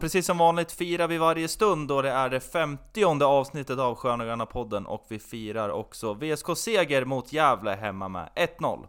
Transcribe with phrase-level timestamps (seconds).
[0.00, 4.24] Precis som vanligt firar vi varje stund då det är det femtionde avsnittet av Sköna
[4.24, 8.28] Gröna podden och vi firar också VSK-seger mot Gävle hemma med
[8.58, 8.86] 1-0.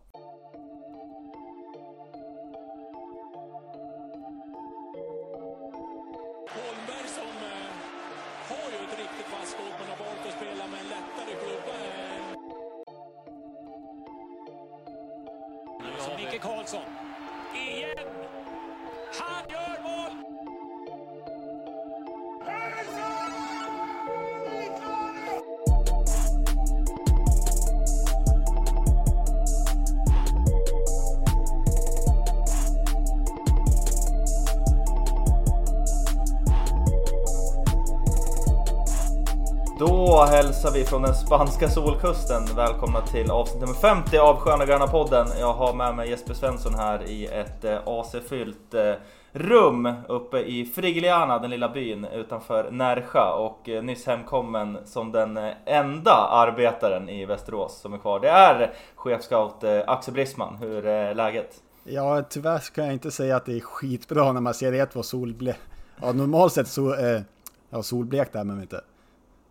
[41.28, 45.28] Spanska solkusten välkomna till avsnitt nummer 50 av Sköna Gröna podden.
[45.40, 48.94] Jag har med mig Jesper Svensson här i ett eh, AC-fyllt eh,
[49.32, 55.40] rum uppe i Frigiliana, den lilla byn utanför Närsjö och eh, nyss hemkommen som den
[55.66, 58.20] enda arbetaren i Västerås som är kvar.
[58.20, 60.58] Det är chefscout Axel Brisman.
[60.58, 61.56] Hur är läget?
[61.84, 65.04] Ja, tyvärr kan jag inte säga att det är skitbra när man ser det var
[65.04, 65.56] solble...
[66.02, 66.94] Ja, normalt sett så...
[66.94, 67.22] Eh,
[67.70, 68.82] ja, solblekt är man inte.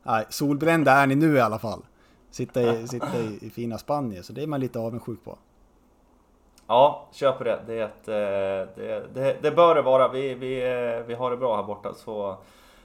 [0.06, 1.82] Nej, solbrända är ni nu i alla fall.
[2.30, 5.38] Sitta i, sitta i, i fina Spanien, så det är man lite avundsjuk på.
[6.66, 7.58] Ja, kör på det.
[7.66, 10.08] Det, ett, eh, det, det, det bör det vara.
[10.08, 11.94] Vi, vi, eh, vi har det bra här borta.
[11.94, 12.36] Så,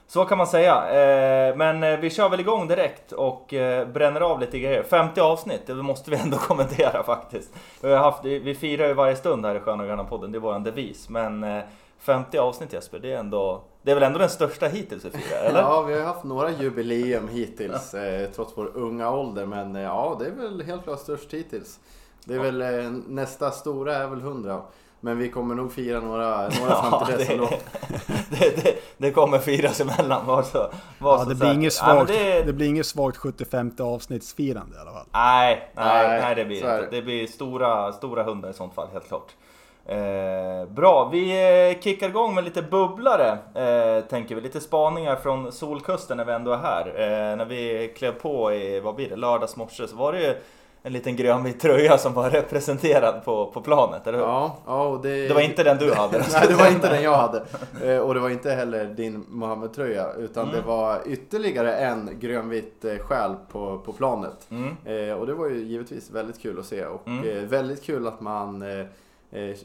[0.06, 0.88] så kan man säga.
[0.88, 3.54] Eh, men vi kör väl igång direkt och
[3.92, 4.82] bränner av lite grejer.
[4.82, 7.50] 50 avsnitt, det måste vi ändå kommentera faktiskt.
[7.82, 10.40] Vi, har haft, vi firar ju varje stund här i Sköna Gröna podden, det är
[10.40, 11.08] våran devis.
[11.08, 11.62] Men
[11.98, 15.60] 50 avsnitt Jesper, det är, ändå, det är väl ändå den största hittills firar, eller?
[15.60, 19.46] Ja, vi har haft några jubileum hittills, eh, trots vår unga ålder.
[19.46, 21.78] Men eh, ja, det är väl helt klart störst hittills.
[22.24, 22.42] Det är Ja.
[22.42, 24.62] väl eh, nästa stora är väl 100.
[25.04, 27.48] Men vi kommer nog fira några, några Ja, fram till dess det, ändå.
[28.30, 30.58] det, det, det kommer firas emellan, var så,
[30.98, 34.80] var Ja, så det, blir inget svagt, det- det blir inget svagt 75 avsnittsfirande i
[34.80, 35.06] alla fall.
[35.12, 36.88] Nej, nej, Nej, nej det blir inte.
[36.90, 39.32] Det blir stora, stora hundar i sånt fall, helt klart.
[39.86, 41.30] Eh, bra, vi
[41.74, 44.40] eh, kickar igång med lite bubblare, eh, tänker vi.
[44.40, 46.86] Lite spaningar från Solkusten när vi ändå är här.
[46.86, 50.34] Eh, när vi klev på i, vad blir det, lördags morse så var det ju
[50.84, 54.24] en liten grönvit tröja som var representerad på, på planet, eller hur?
[54.24, 55.28] Ja, ja, och det...
[55.28, 56.18] Det var inte den du hade.
[56.32, 57.42] Nej, det var inte den jag hade.
[57.84, 60.12] Eh, Och det var inte heller din Mohammed-tröja.
[60.18, 60.54] Utan Mm.
[60.56, 64.46] det var ytterligare en grönvit eh, själ på, på planet.
[64.50, 64.76] Mm.
[65.08, 66.84] Eh, och det var ju givetvis väldigt kul att se.
[66.86, 67.28] Och Mm.
[67.28, 68.64] eh, väldigt kul att man
[69.32, 69.56] eh,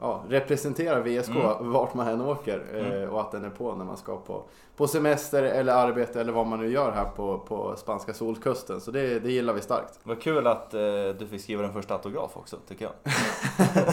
[0.00, 1.72] ja, representerar VSK Mm.
[1.72, 2.64] vart man än åker.
[2.74, 3.10] Eh, Mm.
[3.10, 4.42] och att den är på när man ska på,
[4.76, 8.80] på semester eller arbete eller vad man nu gör här på, på spanska solkusten.
[8.80, 9.98] Så det, det gillar vi starkt.
[10.02, 10.80] Vad kul att eh,
[11.18, 13.12] du fick skriva den första autograf också, tycker jag.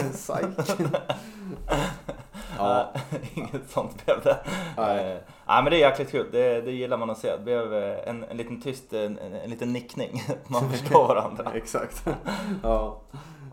[0.12, 0.76] Psych.
[2.58, 2.92] ja,
[3.34, 4.36] Inget sånt blev det.
[4.76, 5.12] Nej.
[5.12, 7.36] Eh, nej men det är jäkligt kul, det, det gillar man att se.
[7.36, 10.22] Det blev eh, en, en liten tyst, en, en, en liten nickning.
[10.46, 11.52] Man förstår varandra.
[11.54, 12.06] exakt.
[12.62, 13.00] ja.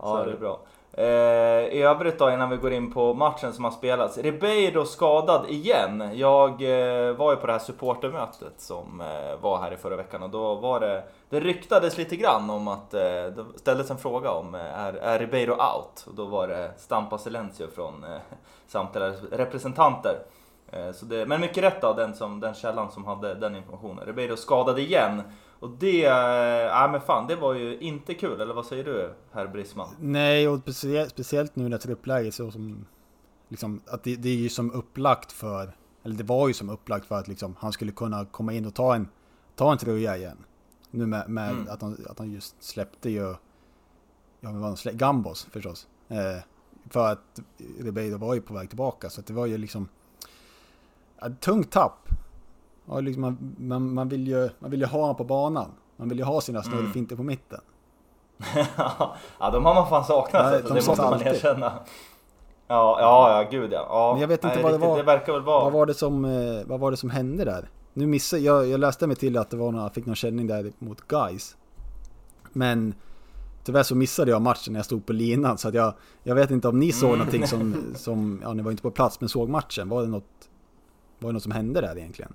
[0.02, 0.60] Ja, det är bra.
[1.00, 4.18] Eh, I övrigt då innan vi går in på matchen som har spelats.
[4.18, 6.10] Ribeiro skadad igen.
[6.14, 10.22] Jag eh, var ju på det här supportermötet som eh, var här i förra veckan
[10.22, 14.30] och då var det, det ryktades lite grann om att eh, det ställdes en fråga
[14.30, 16.06] om eh, är, är Ribeiro out?
[16.06, 18.20] Och då var det Stampa Silencio från eh,
[18.66, 20.18] samtliga representanter.
[20.72, 24.06] Eh, så det, men mycket rätt av den, som, den källan som hade den informationen.
[24.06, 25.22] Ribeiro skadad igen.
[25.60, 29.14] Och det, eh, ja men fan det var ju inte kul, eller vad säger du
[29.32, 29.88] herr Brisman?
[30.00, 32.86] Nej, och speciellt, speciellt nu när truppläget så som...
[33.48, 35.72] Liksom, att det, det är ju som upplagt för...
[36.02, 38.74] Eller det var ju som upplagt för att liksom, han skulle kunna komma in och
[38.74, 39.08] ta en,
[39.56, 40.36] ta en tröja igen.
[40.90, 41.68] Nu med, med Mm.
[41.68, 43.34] att, han, att han just släppte ju...
[44.40, 44.98] Ja, men vad han släppte?
[44.98, 45.88] Gambos förstås.
[46.08, 46.42] Eh,
[46.90, 47.40] för att
[47.80, 49.88] Ribeiro var ju på väg tillbaka, så att det var ju liksom...
[51.20, 52.08] Ja, tungt tapp.
[52.90, 55.70] Ja, liksom man, man, man, vill ju, man vill ju ha honom på banan.
[55.96, 56.70] Man vill ju ha sina Mm.
[56.72, 57.60] snurrfinter på mitten.
[58.76, 61.26] ja, de har man fan saknat, Nej, alltså, de det måste man alltid.
[61.28, 61.72] erkänna.
[62.68, 63.86] Ja, ja, ja, gud ja.
[63.88, 64.12] ja.
[64.12, 64.96] Men jag vet inte Nej, vad det riktigt, var.
[64.96, 65.64] Det verkar väl vara...
[65.64, 67.68] Vad var det som, eh, vad var det som hände där?
[67.92, 70.72] Nu missade jag, jag läste mig till att det var några, fick någon känning där
[70.78, 71.56] mot guys.
[72.52, 72.94] Men
[73.64, 76.50] tyvärr så missade jag matchen när jag stod på linan så att jag, jag vet
[76.50, 77.18] inte om ni såg Mm.
[77.18, 79.88] någonting som, som, ja ni var inte på plats men såg matchen.
[79.88, 80.24] Var det något,
[81.18, 82.32] var det något som hände där egentligen?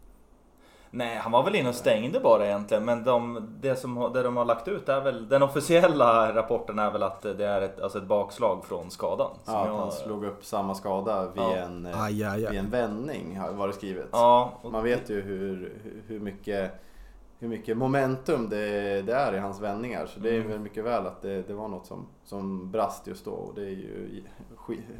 [0.98, 2.86] Nej, han var väl inne och stängde bara egentligen.
[2.86, 5.30] Men de, det, som, det de har lagt ut är väl...
[5.30, 9.32] Den officiella rapporten är väl att det är ett, alltså ett bakslag från skadan.
[9.44, 11.56] som Ja, att jag- han slog upp samma skada vid, Ja.
[11.56, 12.58] en, eh, Aj, aj, vid aj.
[12.58, 14.08] en vändning var det skrivet.
[14.12, 15.74] Ja, och- Man vet ju hur-
[16.08, 16.72] hur mycket
[17.40, 20.06] hur mycket momentum det, det är i hans vändningar.
[20.06, 20.48] Så det är Mm.
[20.48, 23.62] väl mycket väl att det, det var något som, som brast just då och det
[23.62, 24.24] är ju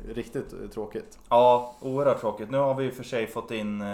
[0.08, 1.20] riktigt tråkigt.
[1.30, 2.52] Ja, oerhört tråkigt.
[2.52, 3.88] Nu har vi och för sig fått in eh,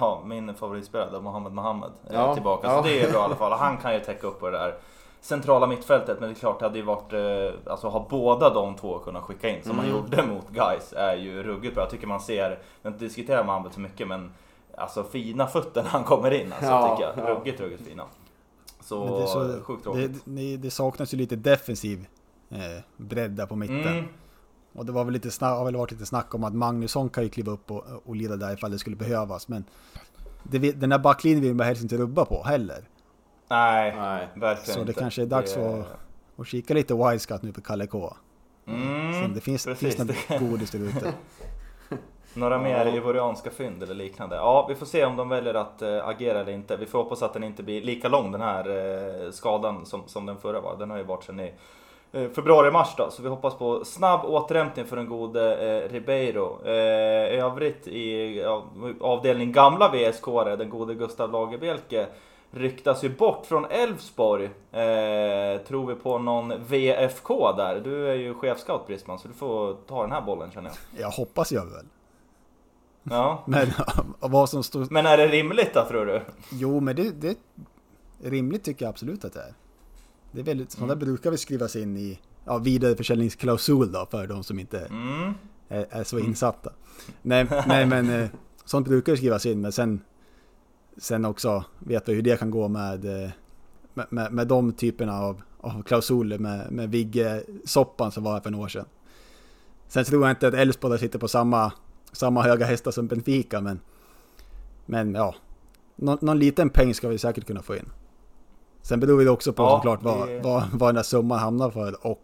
[0.00, 2.66] ja, min favoritspelare Mohammed Mohammed eh, Ja, tillbaka.
[2.68, 2.76] ja.
[2.82, 3.52] Så det är bra i alla fall.
[3.52, 4.74] Han kan ju täcka upp på det där
[5.20, 6.20] centrala mittfältet.
[6.20, 7.12] Men det är klart, det hade ju varit...
[7.12, 9.96] Eh, alltså ha båda de två kunnat skicka in som han Mm.
[9.98, 11.82] gjorde mot Guys är ju ruggigt bra.
[11.82, 14.32] Jag tycker man ser, har inte diskuterat Mohammed så mycket men
[14.76, 17.30] Alltså fina fötter när han kommer in alltså, Ja, tycker jag.
[17.30, 17.34] ja.
[17.38, 18.04] Ruggigt, ruggigt fina.
[18.80, 20.22] Så, Men det, är så sjukt tråkigt.
[20.24, 22.06] det, det saknas ju lite defensiv
[22.50, 22.58] eh,
[22.96, 23.86] bredd där på mitten.
[23.86, 24.04] Mm.
[24.72, 27.24] Och det var väl lite snack, har väl varit lite snack om att Magnusson kan
[27.24, 29.48] ju kliva upp och, och leda där ifall det skulle behövas.
[29.48, 29.64] Men
[30.42, 32.84] det, den här backlinjen vill man helst inte rubba på heller.
[33.48, 34.28] Nej, Nej.
[34.34, 35.00] verkligen Så det inte.
[35.00, 35.86] kanske är dags Det- att-
[36.36, 38.16] Och kika lite Wisecut nu på Kalle K.
[38.66, 39.96] Mm, Så det finns, precis.
[39.96, 41.14] finns något godis där ute.
[42.34, 44.36] Några mer ivorianska fynd eller liknande.
[44.36, 46.76] Ja, vi får se om de väljer att äh, agera eller inte.
[46.76, 48.68] Vi får hoppas att den inte blir lika lång den här
[49.24, 50.76] äh, skadan som, som den förra var.
[50.76, 51.52] Den har ju varit sedan i
[52.12, 53.10] eh, februari-mars då.
[53.10, 56.66] Så vi hoppas på snabb återhämtning för den gode Ribeiro.
[56.66, 58.64] Eh, övrigt i ja,
[59.00, 60.26] avdelning gamla VSK,
[60.58, 62.06] den gode Gustav Lagerbielke
[62.50, 64.44] ryktas ju bort från Elfsborg.
[64.44, 67.80] Eh, tror vi på någon VFK där?
[67.80, 71.00] Du är ju chefscout Brisman, så du får ta den här bollen känner jag.
[71.00, 71.86] Jag hoppas jag väl.
[73.04, 73.44] Ja.
[73.46, 73.68] Men
[74.20, 74.86] vad som står...
[74.90, 76.22] Men är det rimligt då tror du?
[76.52, 77.36] Jo, men det, det
[78.22, 79.54] rimligt tycker jag absolut att det är.
[80.32, 81.04] Det är väldigt, sådana Mm.
[81.04, 85.34] brukar vi skrivas in i ja, vidareförsäljningsklausul då för de som inte Mm.
[85.68, 86.70] är, är så insatta.
[87.22, 88.28] Nej, nej men eh,
[88.64, 90.00] sånt brukar skrivas in men sen,
[90.96, 93.30] sen också vet vi hur det kan gå med, eh,
[93.94, 98.50] med, med, med de typerna av, av klausuler med, med Vigge-soppan som var här för
[98.50, 98.86] några år sedan.
[99.88, 101.72] Sen tror jag inte att Elfsborg sitter på samma,
[102.14, 103.80] samma höga hästar som Benfica men,
[104.86, 105.34] men ja,
[105.96, 107.88] någon, någon liten peng ska vi säkert kunna få in.
[108.82, 111.70] Sen beror det också på Ja, såklart vad, det- vad, vad den där summan hamnar
[111.70, 112.20] för och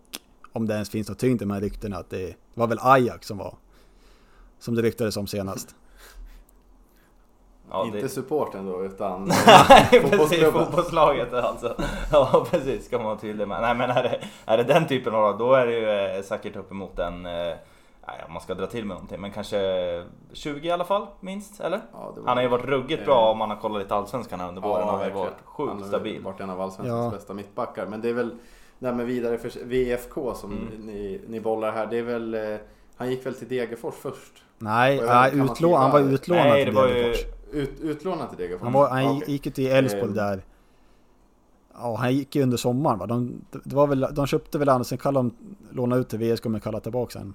[0.52, 1.96] om det ens finns något tyngd i de här ryktena.
[1.96, 3.54] Att det var väl Ajax som var
[4.58, 5.75] som det ryktades om senast.
[7.70, 8.08] Ja, inte det...
[8.08, 10.64] supporten då utan Nej precis, fotbollsklubben.
[10.64, 11.76] fotbollslaget alltså.
[12.12, 13.60] Ja precis, ska man vara tydlig med.
[13.62, 16.56] Nej men är det, är det den typen av då är det ju eh, säkert
[16.56, 17.54] uppemot en, eh,
[18.06, 21.61] nej, om man ska dra till med någonting, men kanske 20 i alla fall minst,
[21.61, 21.81] eller?
[21.93, 24.41] Ja, det var- Han har ju varit ruggigt bra om man har kollat lite allsvenskan
[24.41, 24.81] här under våren.
[24.88, 25.19] han har ju verkligen.
[25.26, 26.23] varit Han sjukt har stabil.
[26.23, 27.19] varit en av allsvenskans Ja.
[27.19, 27.87] bästa mittbackar.
[27.87, 28.35] Men det är väl
[28.79, 30.67] det med vidare för VFK som Mm.
[30.87, 31.87] ni, ni bollar här.
[31.87, 32.56] Det är väl, eh,
[32.97, 34.44] han gick väl till Degerfors först?
[34.58, 36.87] Nej, nej utlå, han var utlånad Nej det till ju...
[36.94, 37.25] Degerfors.
[37.52, 38.62] Ut, utlånad till Degerfors?
[38.62, 39.31] Han, var, han Ja, okej.
[39.32, 40.14] gick ju till Elfsborg Eh.
[40.14, 40.43] där.
[41.75, 43.06] Ja, han gick ju under sommaren va?
[43.06, 46.19] De, det var väl, de köpte väl han och sen kallade de, lånade ut till
[46.19, 47.35] VSK men kallade tillbaka sen.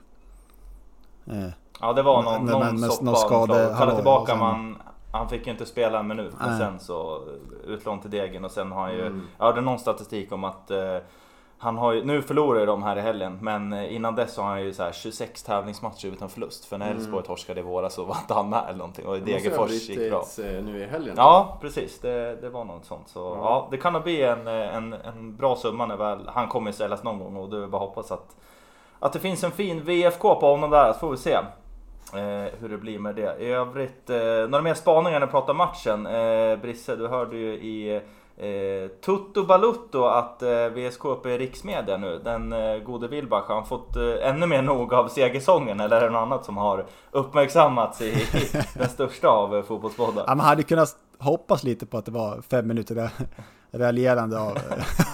[1.31, 1.47] Eh,
[1.81, 3.05] Ja det var någon, någon men- men soppa.
[3.05, 4.81] någon skade- Kalla hallå, tillbaka sen- man...
[5.11, 7.19] Han fick ju inte spela en minut men sen så
[7.67, 9.01] utlån till Degen och sen har han ju...
[9.05, 9.27] Mm.
[9.37, 10.97] Jag hörde någon statistik om att eh,
[11.57, 14.49] han har ju, nu förlorar de här i helgen, men eh, innan dess så har
[14.49, 16.65] han ju så här 26 tävlingsmatcher utan förlust.
[16.65, 16.97] För när Mm.
[16.97, 20.19] Elfsborg torskade i våras så var inte han med eller någonting och Degerfors gick bra.
[20.39, 21.13] eh, nu i helgen.
[21.17, 21.99] Ja, precis.
[21.99, 23.07] Det, det var något sånt.
[23.09, 23.35] Så Ja.
[23.41, 26.71] ja, det kan nog bli en, eh, en, en bra summa när väl han kommer
[26.71, 28.35] säljas någon gång och det är bara hoppas att,
[28.99, 31.37] att det finns en fin VFK på honom där, så får vi se.
[32.13, 33.35] Eh, hur det blir med det.
[33.39, 34.17] I övrigt, eh,
[34.49, 36.05] några mer spaningar när vi pratar matchen.
[36.05, 38.01] Eh, Brisse, du hörde ju i
[38.37, 42.21] eh, Tutto Balutto att eh, VSK är uppe i riksmedia nu.
[42.23, 46.01] Den eh, gode Wilbach, har han fått eh, ännu mer nog av segersången eller är
[46.01, 50.23] det något annat som har uppmärksammats i, i den största av eh, fotbollspoddar?
[50.27, 53.09] ja, man hade kunnat hoppas lite på att det var fem minuter där
[53.71, 54.57] raljerande av,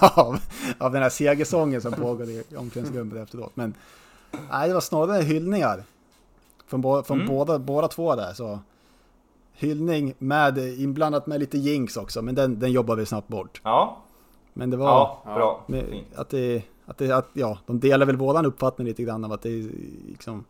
[0.00, 0.38] av,
[0.78, 3.52] av den här segersången som pågår i omklädningsrummet efteråt.
[3.56, 3.74] Men
[4.50, 5.84] nej, det var snarare hyllningar.
[6.66, 7.28] Från, bo, från Mm.
[7.34, 8.32] båda, båda två där.
[8.34, 8.58] Så
[9.52, 13.60] hyllning med inblandat med lite jinx också, men den, den jobbar vi snabbt bort.
[13.64, 13.96] Ja,
[14.52, 15.34] Men det var ja, Ja.
[15.34, 15.64] bra.
[15.66, 19.32] med, att det, att det, att, ja, de delar väl våran uppfattning lite grann av
[19.32, 19.70] att det är
[20.08, 20.44] liksom,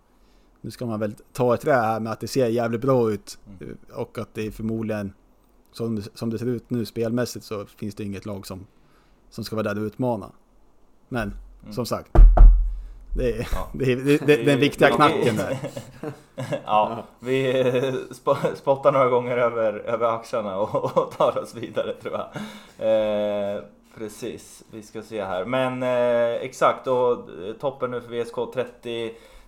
[0.60, 3.38] nu ska man väl ta ett trä här med att det ser jävligt bra ut
[3.60, 3.76] Mm.
[3.94, 5.12] och att det är förmodligen
[5.72, 8.66] som, det- som det ser ut nu spelmässigt så finns det inget lag som,
[9.30, 10.30] som ska vara där och utmana.
[11.08, 11.72] Men Mm.
[11.74, 12.10] som sagt,
[13.16, 13.68] det är, Ja.
[13.74, 15.56] det är, det, det, den viktiga Ja, knacken där.
[16.64, 21.94] Ja, vi eh, sp- spottar några gånger över, över axlarna och, och tar oss vidare
[22.02, 22.26] tror jag.
[23.56, 23.62] Eh,
[23.98, 25.44] precis, vi ska se här.
[25.44, 28.52] Men eh, exakt, och eh, toppen nu för VSK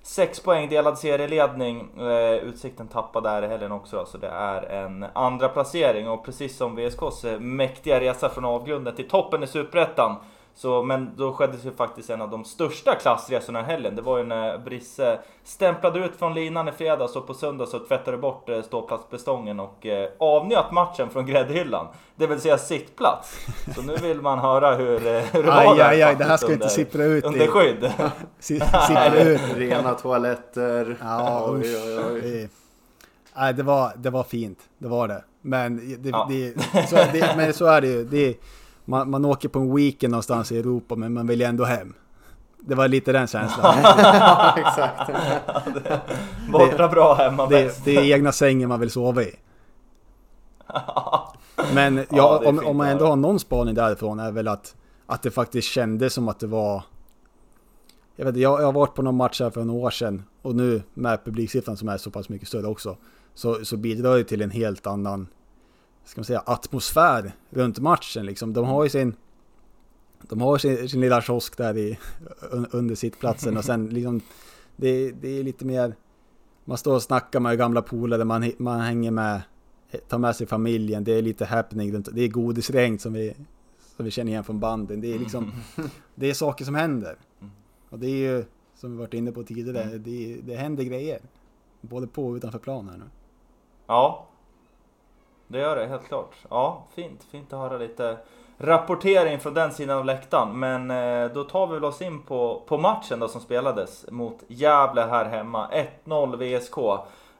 [0.06, 1.88] Sex poäng, delad serieledning.
[1.98, 6.24] Eh, utsikten tappade där i helgen också då, så det är en andra placering och
[6.24, 10.16] precis som VSKs eh, mäktiga resa från avgrunden till toppen i Superettan
[10.56, 13.96] så, men då skedde ju faktiskt en av de största klassresorna i helgen.
[13.96, 17.78] Det var ju när Brisse stämplade ut från linan i fredags och på söndag så
[17.78, 21.86] tvättade bort eh, ståplatsbestången och eh, avnjöt matchen från gräddhyllan.
[22.16, 23.46] Det vill säga sittplats.
[23.74, 26.24] Så nu vill man höra hur, eh, hur det Aj, var där aj, aj, det
[26.24, 27.92] här ska inte under- sippra ut i- Under skydd.
[28.38, 29.40] Si- Sipprar ut.
[29.56, 30.96] Rena toaletter.
[31.02, 32.06] Ja, oj, usch.
[32.10, 32.48] oj, oj.
[33.36, 34.58] Nej, det var, det var fint.
[34.78, 35.24] Det var det.
[35.40, 36.26] Men, det, Ja.
[36.30, 36.54] det,
[36.88, 38.04] så, det, men så är det ju.
[38.04, 38.36] Det,
[38.84, 41.94] man, man åker på en weekend någonstans i Europa men man vill ju ändå hem.
[42.60, 43.76] Det var lite den känslan.
[43.82, 45.10] Ja, exakt.
[46.52, 47.84] Borta bra, hemma bäst.
[47.84, 49.34] Det, det är egna sängen man vill sova i.
[51.74, 54.76] Men ja, Ja, det om, om man ändå har någon spaning därifrån är väl att,
[55.06, 56.82] att det faktiskt kändes som att det var...
[58.16, 60.54] Jag, vet, jag, jag har varit på någon match här för några år sedan och
[60.54, 62.96] nu med publiksiffran som är så pass mycket större också
[63.34, 65.28] så, så bidrar det till en helt annan
[66.04, 68.26] ska man säga, atmosfär runt matchen.
[68.26, 68.52] Liksom.
[68.52, 69.14] De har ju sin,
[70.22, 71.98] de har sin, sin lilla kiosk där i,
[72.50, 74.20] un, under sittplatsen och sen liksom
[74.76, 75.94] det, det är lite mer
[76.64, 79.42] man står och snackar med gamla polare, man, man hänger med,
[80.08, 83.34] tar med sig familjen, det är lite happening det är godisregn som vi,
[83.96, 85.00] som vi känner igen från banden.
[85.00, 85.52] Det är liksom,
[86.14, 87.16] det är saker som händer.
[87.90, 88.44] Och det är ju,
[88.74, 91.20] som vi varit inne på tidigare, det, det händer grejer.
[91.80, 93.04] Både på och utanför plan här nu.
[93.86, 94.28] Ja.
[95.54, 96.34] Det gör det, helt klart.
[96.50, 97.24] Ja, fint.
[97.30, 98.16] Fint att höra lite
[98.58, 100.58] rapportering från den sidan av läktaren.
[100.58, 104.42] Men eh, då tar vi väl oss in på, på matchen då som spelades mot
[104.48, 105.70] Gävle här hemma.
[106.04, 106.78] 1-0 VSK.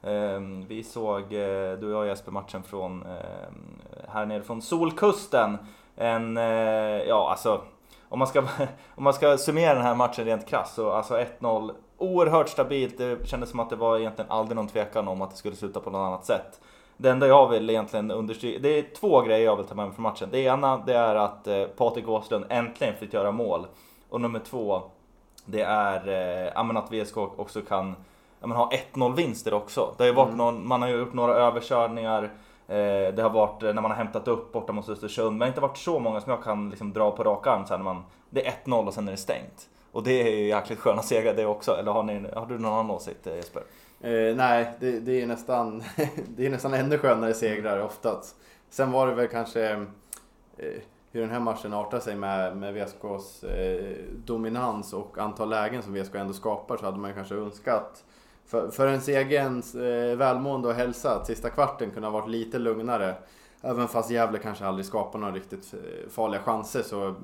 [0.03, 5.59] Eh, vi såg, eh, du och jag Jesper, matchen från ehm, här nere från Solkusten.
[5.97, 7.61] En, eh, ja alltså,
[8.09, 8.41] om man, ska,
[8.95, 12.99] om man ska summera den här matchen rent krasst så alltså 1-0 oerhört stabilt.
[12.99, 15.81] Det kändes som att det var egentligen aldrig någon tvekan om att det skulle sluta
[15.81, 16.61] på något annat sätt.
[16.97, 19.95] Det enda jag vill egentligen understryka, det är två grejer jag vill ta med mig
[19.95, 20.29] från matchen.
[20.33, 23.67] Det ena det är att eh, Patrik Åslund äntligen fick göra mål.
[24.09, 24.83] Och nummer två,
[25.45, 26.09] det är
[26.47, 27.95] eh, att VSK också kan
[28.41, 29.95] ha 1-0 vinster också.
[29.99, 32.23] Det har varit någon, man har ju gjort några överkörningar.
[32.69, 35.31] Eh, det har varit eh, när man har hämtat upp borta mot Östersund.
[35.31, 37.67] Men det har inte varit så många som jag kan liksom dra på rak arm
[37.67, 39.69] sen när man, det är 1-0 och sen är det stängt.
[39.93, 41.77] Och det är ju jäkligt sköna segrar det också.
[41.77, 43.63] Eller har, ni, har du någon annan åsikt eh, Jesper?
[44.05, 45.83] Eh, nej, det, det är nästan,
[46.37, 48.37] det är nästan ännu skönare segrar oftast.
[48.71, 49.71] Sen var det väl kanske
[50.57, 50.83] eh,
[51.13, 55.95] hur den här matchen artar sig med, med VSKs eh, dominans och antal lägen som
[55.95, 58.05] VSK ändå skapar så hade man kanske önskat
[58.47, 62.59] för, för ens egen eh, välmående och hälsa att sista kvarten kunde ha varit lite
[62.59, 63.15] lugnare.
[63.63, 67.15] Även fast Gävle kanske aldrig skapar några riktigt eh, farliga chanser så,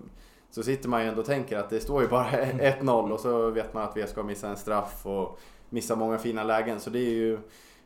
[0.51, 3.51] så sitter man ju ändå och tänker att det står ju bara 1-0 och så
[3.51, 6.81] vet man att VSK missar en straff och missar många fina lägen.
[6.81, 7.39] Så det är ju...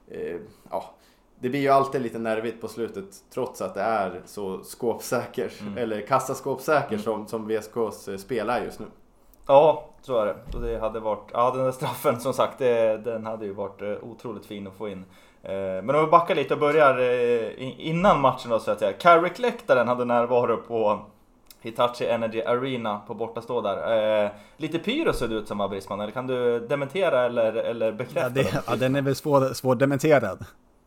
[0.08, 0.36] Eh,
[0.70, 0.84] ja,
[1.38, 5.78] det blir ju alltid lite nervigt på slutet trots att det är så skåpsäkert, Mm.
[5.78, 7.02] eller kassaskåpsäkert Mm.
[7.02, 8.86] som, som VSKs eh, spel är just nu.
[9.46, 10.36] Ja, så är det.
[10.56, 13.82] Och det hade varit, ja den där straffen som sagt, det, den hade ju varit
[13.82, 15.04] eh, otroligt fin att få in.
[15.42, 16.98] Eh, Men om vi backar lite och börjar
[17.80, 18.92] innan matchen då så att säga.
[18.92, 21.00] Carrick-läktaren hade närvaro på
[21.64, 24.24] Hitachi Energy Arena på bortastå där.
[24.24, 27.92] Eh, lite pyro såg det ut som var Brisman, eller kan du dementera eller, eller
[27.92, 28.20] bekräfta?
[28.20, 30.44] Ja, det, den ja, den är väl svår, svårdementerad.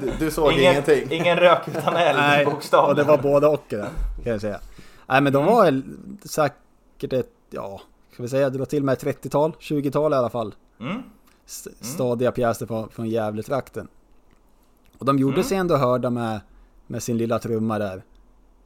[0.00, 1.06] Du, du såg ingen, ingenting.
[1.10, 2.90] ingen rök utan eld, Nej, bokstavligen.
[2.90, 3.88] och det var både och det,
[4.24, 4.60] kan jag säga.
[5.06, 5.82] Nej men de var väl
[6.24, 7.80] säkert ett, ja,
[8.12, 10.54] ska vi säga dra till med ett 30-tal, 20-tal i alla fall.
[10.80, 11.02] Mm.
[11.46, 13.88] St- Stadiga pjäser från, från Gävletrakten.
[14.98, 15.44] Och de gjorde Mm.
[15.44, 16.40] sig ändå hörda med,
[16.86, 18.02] med sin lilla trumma där.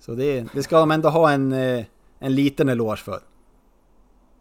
[0.04, 1.84] Så det, det ska de ändå ha en, eh,
[2.18, 3.18] en liten eloge för.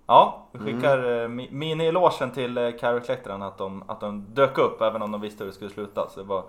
[0.07, 1.47] Ja, vi skickar mm.
[1.51, 5.51] mini-elogen till eh, Carrick-läktaren att de, att de dök upp även om de visste hur
[5.51, 6.09] det skulle sluta.
[6.09, 6.43] Så det var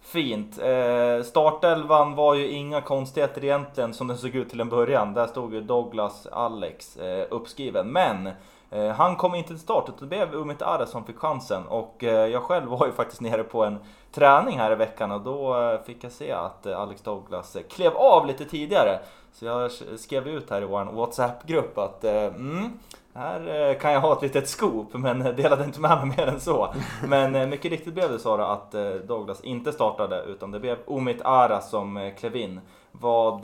[0.00, 0.58] fint.
[0.58, 5.14] Eh, startelvan var ju inga konstigheter egentligen som den såg ut till en början.
[5.14, 7.92] Där stod ju Douglas Alex eh, uppskriven.
[7.92, 8.32] Men eh,
[8.70, 11.66] Eh, han kom inte till start utan det blev Umit Ara som fick chansen.
[11.66, 13.78] Och eh, jag själv var ju faktiskt nere på en
[14.12, 18.26] träning här i veckan och då eh, fick jag se att Alex Douglas klev av
[18.26, 19.00] lite tidigare.
[19.32, 22.78] Så jag skrev ut här i vår WhatsApp-grupp att mm,
[23.14, 26.40] här eh, kan jag ha ett litet scoop, men delade inte med mig mer än
[26.40, 26.74] så.
[27.08, 30.78] Men eh, mycket riktigt blev det så att eh, Douglas inte startade, utan det blev
[30.86, 32.60] Omid Ara som klev in.
[32.92, 33.42] Vad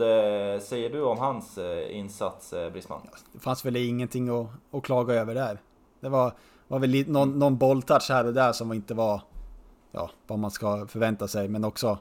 [0.63, 1.59] säger du om hans
[1.91, 3.01] insats, Brisman?
[3.33, 5.59] Det fanns väl ingenting att, att klaga över där.
[6.01, 6.33] Det var,
[6.69, 9.21] var väl lite, någon, någon bolltouch här och där som inte var
[9.93, 11.99] ja, vad man ska förvänta sig, men också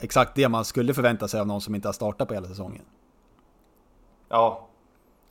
[0.00, 2.84] exakt det man skulle förvänta sig av någon som inte har startat på hela säsongen.
[4.28, 4.68] Ja,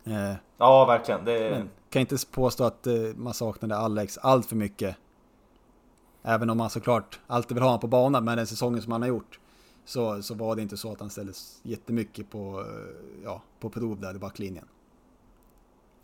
[0.06, 1.26] Eh, ja verkligen.
[1.26, 4.96] Det, men kan inte påstå att eh, man saknade Alex allt för mycket.
[6.24, 9.02] Även om man såklart alltid vill ha honom på banan med den säsongen som han
[9.02, 9.40] har gjort.
[9.86, 14.00] så, så var det inte så att han ställdes jättemycket på, eh, ja, på prov
[14.00, 14.66] där i backlinjen.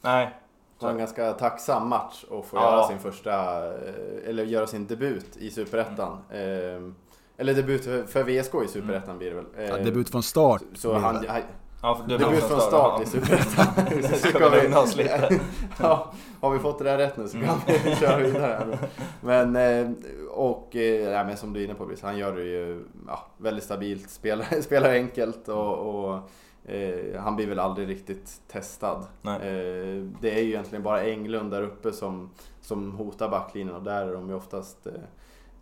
[0.01, 0.35] Nej.
[0.79, 2.61] Det var en ganska tacksam match att få Ja.
[2.71, 6.17] göra sin första, eh, eller göra sin debut i Superettan.
[6.29, 6.91] Eh,
[7.39, 9.67] Eller debut för, för VSK i Superettan blir det väl.
[9.69, 10.61] Ja, debut från start.
[10.75, 11.41] Så han, han,
[11.81, 14.03] Ja, för du debut från start i Superettan.
[14.17, 15.39] Ska vi lugna oss lite?
[15.79, 18.77] ja, har vi fått det där rätt nu så kan vi köra vidare.
[19.21, 19.91] Men, eh,
[20.31, 23.25] och eh, nej, men som du är inne på Brice, han gör det ju ja,
[23.37, 26.29] väldigt stabilt, spelar, spelar enkelt och, och
[26.71, 29.05] eh, han blir väl aldrig riktigt testad.
[29.23, 32.29] Eh, det är ju egentligen bara Englund där uppe som,
[32.61, 34.93] som hotar backlinjen och där är de ju oftast eh,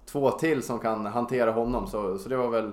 [0.05, 1.87] två till som kan hantera honom.
[1.87, 2.71] Så, så det var väl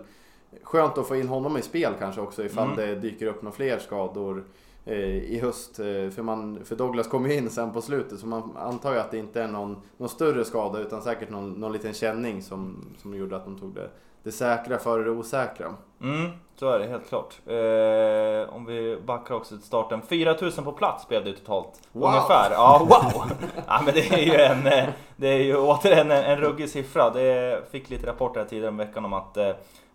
[0.62, 2.76] skönt att få in honom i spel kanske också ifall Mm.
[2.76, 4.44] det dyker upp några fler skador
[4.84, 5.78] eh, i höst.
[5.78, 8.98] Eh, för, man, för Douglas kom ju in sen på slutet så man antar ju
[8.98, 12.76] att det inte är någon, någon större skada utan säkert någon, någon liten känning som,
[12.98, 13.90] som gjorde att de tog det,
[14.22, 15.74] det säkra före det osäkra.
[16.02, 17.40] Mm, så är det helt klart.
[17.46, 20.02] Eh, om vi backar också till starten.
[20.02, 21.80] 4000 på plats blev det totalt.
[21.92, 22.08] Wow.
[22.08, 22.50] Ungefär.
[22.50, 23.22] Ja, wow!
[23.66, 27.10] ja, men det är ju en, eh, det är ju återigen en, en ruggig siffra.
[27.10, 29.36] Det fick lite rapporter här tidigare om veckan om att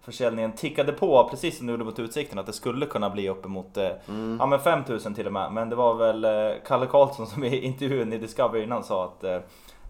[0.08, 2.40] försäljningen tickade på precis som det gjorde mot Utsikten.
[2.40, 4.38] Att det skulle kunna bli uppemot eh, Mm.
[4.40, 5.52] ja, men 5000 till och med.
[5.52, 9.24] Men det var väl eh, Kalle Karlsson som i intervjun i Discovery innan sa att
[9.24, 9.40] eh,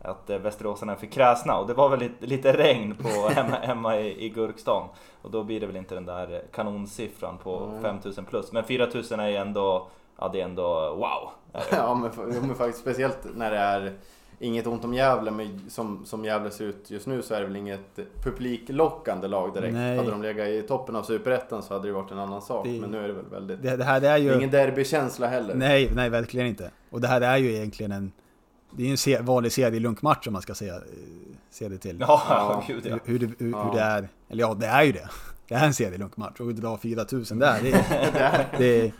[0.01, 4.25] att västeråsarna fick kräsna och det var väl lite, lite regn på hemma, hemma i,
[4.25, 4.88] i Gurkstan.
[5.21, 7.81] Och då blir det väl inte den där kanonsiffran på Nej.
[7.81, 8.51] 5000 plus.
[8.51, 9.88] Men 4000 är ju ändå,
[10.19, 11.29] ja det är ändå wow.
[11.53, 11.63] är.
[11.77, 13.93] Ja men, men faktiskt speciellt när det är
[14.39, 17.46] inget ont om Gävle men som, som Gävle ser ut just nu så är det
[17.46, 19.74] väl inget publiklockande lag direkt.
[19.74, 19.98] Nej.
[19.98, 22.65] Hade de legat i toppen av Superettan så hade det varit en annan sak.
[22.65, 23.62] Det- Men nu är det väl väldigt...
[23.63, 24.36] Det, det här det är ju...
[24.36, 25.56] Ingen derbykänsla heller.
[25.56, 26.72] Nej, nej, verkligen inte.
[26.89, 28.12] Och det här är ju egentligen en...
[28.72, 30.82] Det är ju en se, vanlig serielunkmatch om man ska säga, eh,
[31.50, 31.98] se det till.
[32.00, 32.63] Ja, Ja.
[32.67, 32.98] gud ja.
[33.06, 33.63] Hur, hur, det, hur, Ja.
[33.63, 34.10] hur det är.
[34.29, 35.10] Eller ja, det är ju det.
[35.48, 37.72] Det är en serielunkmatch och dra 4000 där, det
[38.58, 38.91] det, är,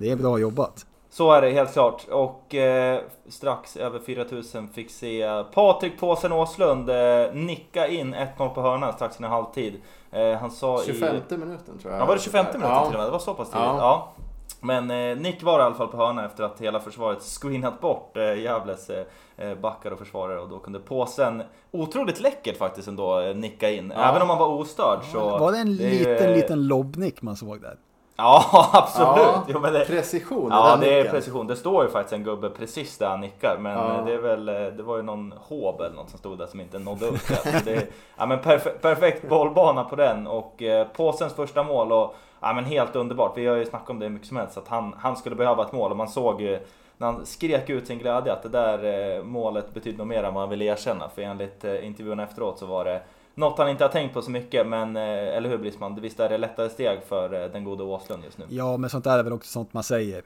[0.00, 0.86] det är bra jobbat.
[1.16, 2.06] Så är det helt klart.
[2.10, 8.60] Och eh, strax över 4000 fick se Patrik Påsen Åslund eh, nicka in 1-0 på
[8.62, 9.82] hörnan strax innan halvtid.
[10.10, 10.86] Eh, han sa i...
[10.86, 12.02] 25 minuten tror jag.
[12.02, 12.84] Ja, var det 25 minuter Ja.
[12.86, 13.06] till och med?
[13.06, 13.64] Det var så pass tidigt?
[13.64, 13.76] Ja.
[13.78, 14.12] Ja.
[14.60, 18.16] Men eh, Nick var i alla fall på hörna efter att hela försvaret screenat bort
[18.16, 19.04] eh, Gävles eh,
[19.36, 23.92] eh, backar och försvarare och då kunde påsen, otroligt läckert faktiskt ändå, eh, nicka in.
[23.96, 24.10] Ja.
[24.10, 25.38] Även om han var ostörd så...
[25.38, 27.76] Var det en ju, liten, eh, liten lobbnick man såg där?
[28.16, 29.16] Ja, absolut!
[29.16, 31.10] Ja, Jo, men det, Precision Ja, det är nicken.
[31.12, 31.46] precision.
[31.46, 33.56] Det står ju faktiskt en gubbe precis där han nickar.
[33.60, 33.98] Men Ja.
[33.98, 36.46] eh, det är väl, eh, det var ju någon håb eller något som stod där
[36.46, 37.28] som inte nådde upp
[37.64, 42.14] det är, ja, men perfe- perfekt bollbana på den och eh, påsens första mål och
[42.40, 43.32] ja, men helt underbart.
[43.36, 45.72] Vi har ju snackat om det mycket som helst att han, han skulle behöva ett
[45.72, 46.58] mål och man såg ju
[46.98, 48.84] när han skrek ut sin glädje att det där
[49.16, 51.08] eh, målet betydde nog mer än vad han ville erkänna.
[51.14, 53.00] För enligt eh, intervjun efteråt så var det
[53.36, 54.66] något han inte har tänkt på så mycket.
[54.66, 55.02] Men, eh,
[55.36, 56.00] eller hur Brisman?
[56.00, 58.44] Visst är det lättare steg för eh, den gode Åslund just nu?
[58.48, 60.22] Ja, men sånt där är väl också sånt man säger.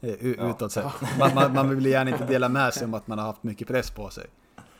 [0.00, 0.50] eh, u- Ja.
[0.50, 0.84] Utåt sett.
[1.18, 3.68] Man, man, man vill gärna inte dela med sig om att man har haft mycket
[3.68, 4.26] press på sig.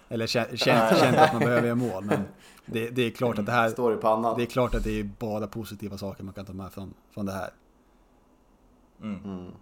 [0.09, 2.05] Eller känt, känt, känt att man behöver göra mål.
[2.05, 2.25] Men
[2.67, 3.69] det, det är klart att det här...
[3.69, 4.37] Står i pannan.
[4.37, 7.27] Det är klart att det är bara positiva saker man kan ta med från, från
[7.27, 7.51] det här.
[9.03, 9.25] Mm.
[9.25, 9.53] Mm.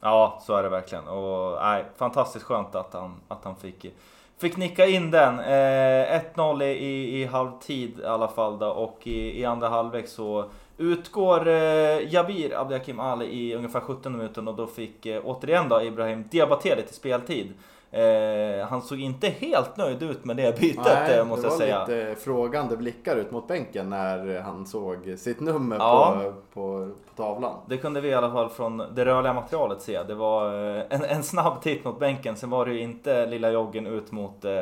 [0.00, 1.08] Ja, så är det verkligen.
[1.08, 3.94] Och nej, fantastiskt skönt att han, att han fick,
[4.40, 5.38] fick nicka in den.
[5.38, 10.44] Eh, 1-0 i, i, halvtid i alla fall då, och i, i andra halvlek så
[10.78, 15.82] utgår eh, Jabir Abdiakim Ali i ungefär 17 minuter och då fick eh, återigen då
[15.82, 17.52] Ibrahim Diabaté lite speltid.
[17.92, 21.58] Eh, han såg inte helt nöjd ut med det bytet Nej, eh, måste det jag
[21.78, 21.86] var säga.
[22.06, 26.22] lite frågande blickar ut mot bänken när han såg sitt nummer Ja.
[26.22, 27.60] på, på tavlan.
[27.66, 30.02] Det kunde vi i alla fall från det rörliga materialet se.
[30.02, 32.36] Det var eh, en, en snabb titt mot bänken.
[32.36, 34.52] Sen var det ju inte lilla joggen ut mot, eh,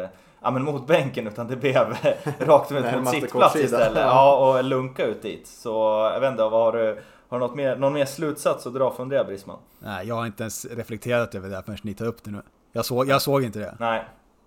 [0.41, 1.97] ja, men mot bänken utan det blev
[2.39, 4.03] rakt ut mot sittplats istället.
[4.05, 5.47] Ja, och lunka ut dit.
[5.47, 5.71] Så
[6.15, 8.91] jag vet inte, vad har du, har du något mer, någon mer slutsats att dra
[8.91, 9.59] från det Brisman?
[9.79, 12.43] Nej, jag har inte ens reflekterat över det här förrän ni tar upp det nu.
[12.73, 13.77] Jag såg, jag såg inte det.
[13.81, 14.05] Nej,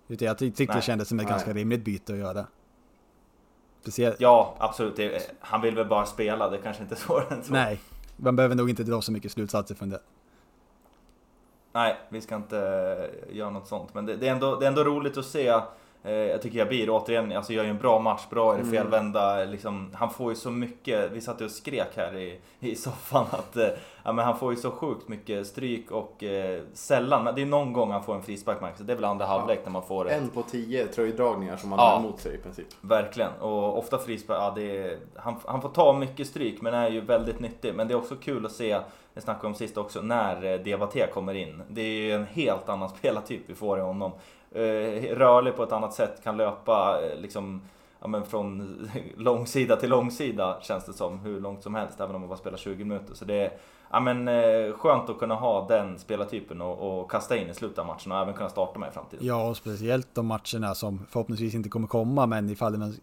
[0.08, 0.80] Utan jag ty- tyckte Nej.
[0.80, 1.32] det kändes som ett Nej.
[1.32, 2.46] ganska rimligt byte att göra.
[3.80, 4.16] Speciellt...
[4.20, 5.00] ja absolut.
[5.40, 7.52] Han vill väl bara spela, det kanske inte är svårare än så.
[7.52, 7.80] Nej,
[8.16, 10.00] man behöver nog inte dra så mycket slutsatser från det.
[11.72, 13.94] Nej, vi ska inte eh, göra något sånt.
[13.94, 15.60] Men det, det, är, ändå, det är ändå roligt att se.
[16.04, 18.70] Eh, jag tycker Jabir återigen, alltså gör ju en bra match, bra i Mm.
[18.72, 19.44] felvända.
[19.44, 23.24] Liksom, han får ju så mycket, vi satt ju och skrek här i, i soffan
[23.30, 23.68] att eh,
[24.04, 27.46] ja, men han får ju så sjukt mycket stryk och eh, sällan, men det är
[27.46, 28.80] någon gång han får en frispark Max.
[28.80, 30.10] Det är väl andra halvlek när man får det.
[30.10, 31.90] En på tio tröjdragningar som han Ja.
[31.90, 32.66] har emot sig i princip.
[32.80, 36.90] Verkligen, och ofta frispark, ja, det är, han, han får ta mycket stryk men är
[36.90, 37.74] ju väldigt nyttig.
[37.74, 38.78] Men det är också kul att se,
[39.14, 41.62] det snackade om sist också, när eh, Diabaté kommer in.
[41.68, 44.12] Det är ju en helt annan spelartyp vi får i honom.
[44.54, 47.62] Eh, rörlig på ett annat sätt, kan löpa eh, liksom
[48.00, 48.78] ja, men från
[49.16, 52.58] långsida till långsida känns det som, hur långt som helst, även om man bara spelar
[52.58, 53.14] 20 minuter.
[53.14, 53.52] Så det är
[53.90, 57.78] ja, men, eh, skönt att kunna ha den spelartypen och, och kasta in i slutet
[57.78, 59.26] av matchen och även kunna starta med i framtiden.
[59.26, 62.94] Ja, och speciellt de matcherna som förhoppningsvis inte kommer komma, men ifall man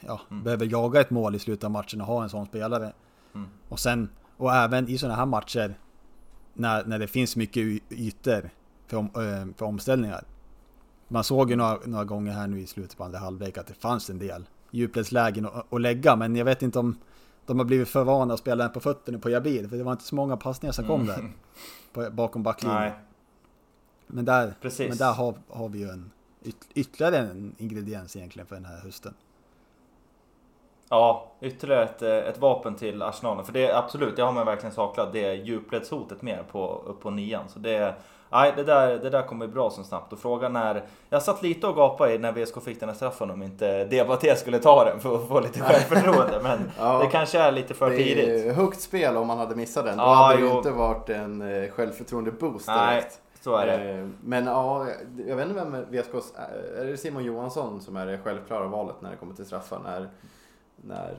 [0.00, 0.44] ja, Mm.
[0.44, 2.92] behöver jaga ett mål i slutet av matchen och ha en sån spelare.
[3.34, 3.48] Mm.
[3.68, 5.74] Och sen, och även i sådana här matcher
[6.54, 8.50] när, när det finns mycket ytor
[8.86, 9.10] för, om,
[9.56, 10.24] för omställningar.
[11.12, 13.74] Man såg ju några, några gånger här nu i slutet på andra halvlek att det
[13.74, 16.98] fanns en del djupledslägen att, att lägga, men jag vet inte om
[17.46, 19.92] de har blivit för vana att spela den på fötterna på Jabir, för det var
[19.92, 21.32] inte så många passningar som kom där
[21.92, 22.82] på, bakom backlinjen.
[22.82, 22.92] Mm.
[24.06, 24.88] Men där, Precis.
[24.88, 26.10] men där har, har vi ju en,
[26.44, 29.14] yt, ytterligare en ingrediens egentligen för den här hösten.
[30.88, 33.44] Ja, ytterligare ett, ett vapen till Arsenalen.
[33.44, 35.12] För det är absolut, det har man verkligen saknat.
[35.12, 37.48] Det är djupledshotet mer på, upp på nian.
[37.48, 37.94] Så det,
[38.32, 40.12] nej, det, där, det där kommer bra som snabbt.
[40.12, 43.42] Och frågan är, jag satt lite och gapade när VSK fick den här straffen om
[43.42, 46.40] inte Diabaté skulle ta den för att få lite självförtroende.
[46.42, 46.98] Men Ja.
[46.98, 48.46] det kanske är lite för Det tidigt.
[48.46, 49.96] är högt spel om man hade missat den.
[49.96, 53.20] Då Ja, hade det ju inte varit en eh, självförtroende-boost Nej, direkt.
[53.40, 53.90] så är det.
[53.90, 54.86] Eh, Men ja,
[55.26, 56.34] jag vet inte vem VSKs...
[56.78, 59.78] Är det Simon Johansson som är det självklara valet när det kommer till straffar?
[59.84, 60.08] När,
[60.84, 61.10] när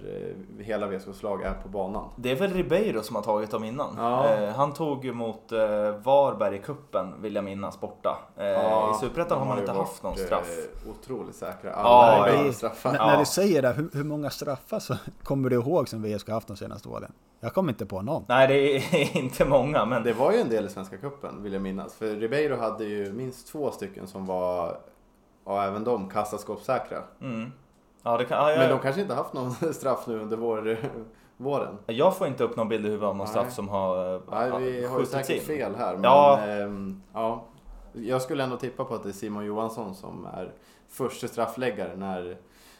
[0.59, 2.09] eh, hela VSKs lag är på banan?
[2.15, 3.95] Det är väl Ribeiro som har tagit dem innan.
[3.97, 4.33] Ja.
[4.33, 5.59] Eh, han tog ju mot eh,
[6.03, 8.17] Varberg i kuppen vill jag minnas, borta.
[8.37, 10.57] Eh, I Superettan har man inte haft någon straff.
[10.89, 11.69] Otroligt säkra.
[11.69, 12.45] Ja, Alla ja.
[12.45, 12.95] ja, straffar.
[12.95, 13.05] Ja.
[13.05, 16.47] När du säger det, hur, hur många straffar så kommer du ihåg som VSK haft
[16.47, 17.11] de senaste åren?
[17.39, 18.25] Jag kommer inte på någon.
[18.27, 21.53] Nej, det är inte många, men Det var ju en del i Svenska Cupen vill
[21.53, 21.93] jag minnas.
[21.93, 24.77] För Ribeiro hade ju minst två stycken som var,
[25.43, 26.97] och även de, kassaskåpssäkra.
[27.21, 27.51] Mm.
[28.03, 30.77] Ja, det kan, ja, jag, Men de kanske inte haft någon straff nu under vår,
[31.37, 31.77] våren.
[31.85, 33.27] jag får inte upp någon bild i huvudet av någon Nej.
[33.27, 35.41] straff som har, eh, Nej, vi har ju säkert in.
[35.41, 35.93] fel här.
[35.93, 36.39] Men Ja.
[36.39, 37.43] ehm, ja.
[37.93, 40.51] Jag skulle ändå tippa på att det är Simon Johansson som är
[40.89, 42.37] första straffläggare när,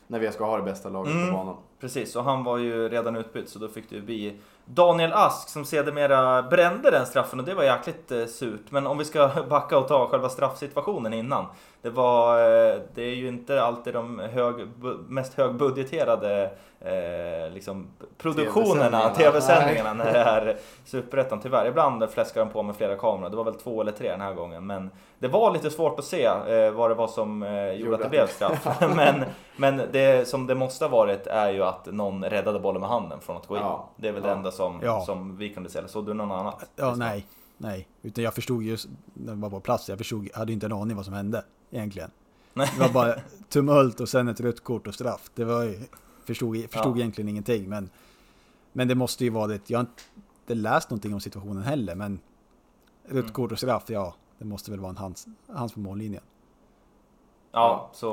[0.07, 1.31] när vi ska ha det bästa laget Mm.
[1.31, 1.55] på banan.
[1.79, 5.49] Precis, och han var ju redan utbytt så då fick det ju bli Daniel Ask
[5.49, 8.65] som sedermera brände den straffen och det var jäkligt eh, surt.
[8.69, 11.45] Men om vi ska backa och ta själva straffsituationen innan.
[11.81, 14.55] Det var, eh, det är ju inte alltid de hög,
[15.07, 19.93] mest högbudgeterade eh, liksom, produktionerna, TV-sändningarna.
[19.93, 21.65] när det är Superettan tyvärr.
[21.65, 23.29] Ibland fläskar de på med flera kameror.
[23.29, 24.67] Det var väl två eller tre den här gången.
[24.67, 28.01] Men det var lite svårt att se eh, vad det var som eh, gjorde att
[28.01, 28.67] det blev straff.
[28.95, 32.89] men men det som det måste ha varit är ju att någon räddade bollen med
[32.89, 33.61] handen från att gå in.
[33.63, 33.89] Ja.
[33.95, 34.35] Det är väl det Ja.
[34.35, 35.05] enda som, Ja.
[35.05, 35.77] som vi kunde se.
[35.79, 36.69] Eller såg du någon annat?
[36.75, 37.27] Ja, nej.
[37.57, 40.65] Nej, utan jag förstod just när jag var på plats, jag förstod, jag hade inte
[40.65, 42.11] en aning vad som hände egentligen.
[42.53, 42.69] Nej.
[42.75, 43.15] Det var bara
[43.49, 45.29] tumult och sen ett rött kort och straff.
[45.35, 45.79] Det var ju,
[46.25, 46.99] förstod, förstod Ja.
[47.01, 47.89] egentligen ingenting men,
[48.73, 49.87] men det måste ju vara det, jag har
[50.45, 52.19] inte läst någonting om situationen heller men
[53.05, 53.31] rött Mm.
[53.33, 56.23] kort och straff, ja, det måste väl vara en hands, hands på mållinjen.
[57.55, 58.09] Ja, så,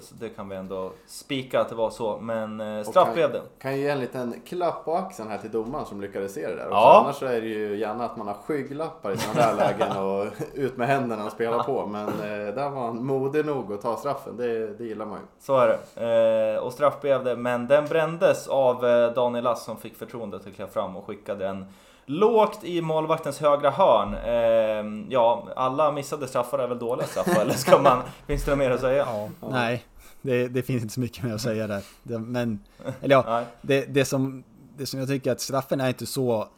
[0.00, 2.18] så det kan vi ändå spika att det var så.
[2.20, 3.42] Men eh, straff kan- blev det.
[3.58, 6.54] Kan ju ge en liten klapp på axeln här till domaren som lyckades se det
[6.56, 6.74] där också.
[6.74, 7.00] Ja.
[7.04, 10.76] Annars är det ju gärna att man har skygglappar i sådana där lägen och ut
[10.76, 11.86] med händerna och spela på.
[11.86, 14.36] Men eh, där var han modig nog att ta straffen.
[14.36, 15.24] Det, det gillar man ju.
[15.40, 16.54] Så är det.
[16.56, 20.46] Eh, och straff blev det, men den brändes av eh, Daniel Ass som fick förtroendet
[20.46, 21.66] att kliva fram och skickade den
[22.06, 24.14] lågt i målvaktens högra hörn.
[24.14, 28.58] Eh, ja, alla missade straffar är väl dåliga straffar, eller ska man, finns det något
[28.58, 29.06] mer att säga?
[29.40, 29.48] Ja.
[29.50, 29.84] Nej,
[30.22, 31.82] det, det finns inte så mycket mer att säga där.
[32.02, 32.58] Det, men,
[33.00, 34.44] eller ja, det, det, som,
[34.76, 36.48] det som jag tycker att straffen är inte så,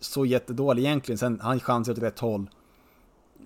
[0.00, 1.18] så jättedålig egentligen.
[1.18, 2.46] Sen han chansar åt rätt håll.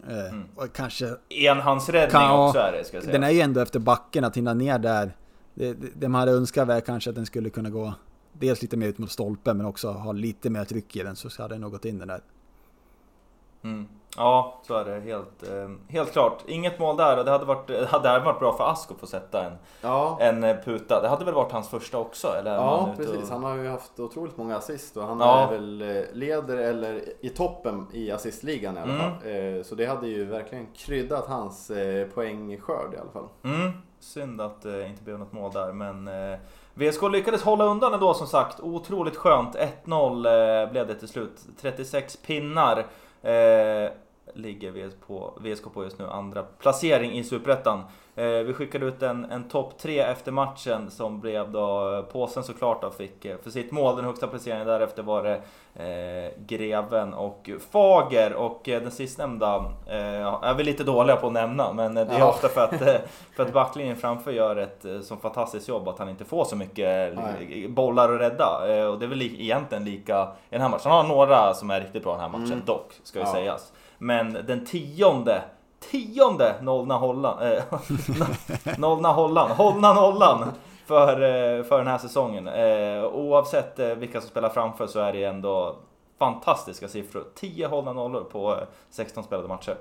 [0.09, 0.45] Eh, Mm.
[0.57, 3.13] och kanske, Enhandsräddning Kan- ja, också är det, ska jag säga.
[3.13, 5.17] den är ju ändå efter backen att hinna ner där.
[5.55, 7.95] Det, det, det man hade önskat var kanske att den skulle kunna gå
[8.39, 11.43] dels lite mer ut mot stolpen men också ha lite mer tryck i den så
[11.43, 12.21] hade den nog gått in den där.
[13.63, 13.89] Mm.
[14.17, 16.45] Ja, så är det helt, eh, helt klart.
[16.47, 19.07] Inget mål där och det hade varit, det hade varit bra för Ask att få
[19.07, 21.03] sätta en, Ja, en eh, puta.
[21.03, 22.29] Det hade väl varit hans första också?
[22.29, 23.17] Eller ja precis.
[23.17, 23.29] Och...
[23.29, 25.41] Han har ju haft otroligt många assist och han Ja.
[25.47, 29.01] är väl eh, leder eller i toppen i assistligan i alla Mm.
[29.21, 29.29] fall.
[29.59, 33.29] Eh, Så det hade ju verkligen kryddat hans eh, poängskörd i alla fall.
[33.43, 36.39] Mm, synd att det eh, inte blev något mål där, men eh,
[36.75, 38.61] VSK lyckades hålla undan ändå som sagt.
[38.61, 39.57] Otroligt skönt.
[39.85, 41.41] 1-0 eh, blev det till slut.
[41.61, 42.79] 36 pinnar
[43.23, 43.91] eh,
[44.35, 46.07] ligger VS på, VSK på just nu.
[46.11, 47.83] Andra placering i Superettan.
[48.17, 52.43] Eh, vi skickade ut en, en topp 3 efter matchen som blev då eh, Påsen
[52.45, 54.67] såklart då fick eh, för sitt mål den högsta placeringen.
[54.67, 55.35] Därefter var det
[55.85, 59.57] eh, Greven och Fager och eh, den sistnämnda
[59.87, 62.29] eh, är vi lite dåliga på att nämna men det är Ja.
[62.29, 63.05] ofta för att,
[63.37, 67.15] för att backlinjen framför gör ett så fantastiskt jobb att han inte får så mycket
[67.17, 67.69] Nej.
[67.69, 68.59] bollar att rädda.
[68.91, 70.91] Och det är väl li- egentligen lika i den här matchen.
[70.91, 72.65] Han har några som är riktigt bra i den här matchen Mm.
[72.67, 73.33] dock, ska ju Ja.
[73.33, 73.73] sägas.
[74.05, 75.43] Men den tionde
[75.91, 77.63] Tionde nollna Holland, eh,
[78.79, 80.49] nollna Holland, hållna nollan
[80.87, 82.49] för, eh, för den här säsongen.
[82.49, 85.77] Eh, oavsett eh, vilka som spelar framför så är det ändå
[86.19, 87.25] fantastiska siffror.
[87.35, 89.77] 10 hållna nollor på 16 spelade matcher.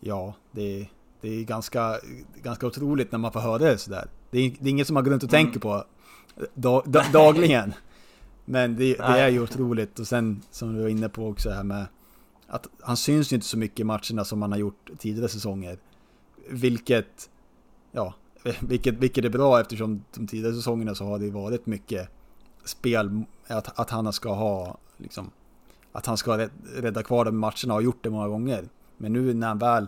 [0.00, 0.86] Ja, det är,
[1.20, 1.96] det är ganska,
[2.42, 4.08] ganska otroligt när man får höra det sådär.
[4.30, 5.44] Det är, det är inget som man går runt och Mm.
[5.44, 5.84] tänker på
[6.54, 7.74] dag, dag, dagligen.
[8.44, 9.98] Men det, det är ju otroligt.
[9.98, 11.86] Och sen som du var inne på också här med
[12.54, 15.78] att han syns ju inte så mycket i matcherna som han har gjort tidigare säsonger.
[16.48, 17.30] Vilket,
[17.92, 18.14] ja,
[18.60, 22.08] vilket, vilket är bra eftersom de tidigare säsongerna så har det varit mycket
[22.64, 25.30] spel, att, att han ska ha liksom,
[25.92, 28.68] att han ska rädd- rädda kvar de matcherna och har gjort det många gånger.
[28.96, 29.86] Men nu när han väl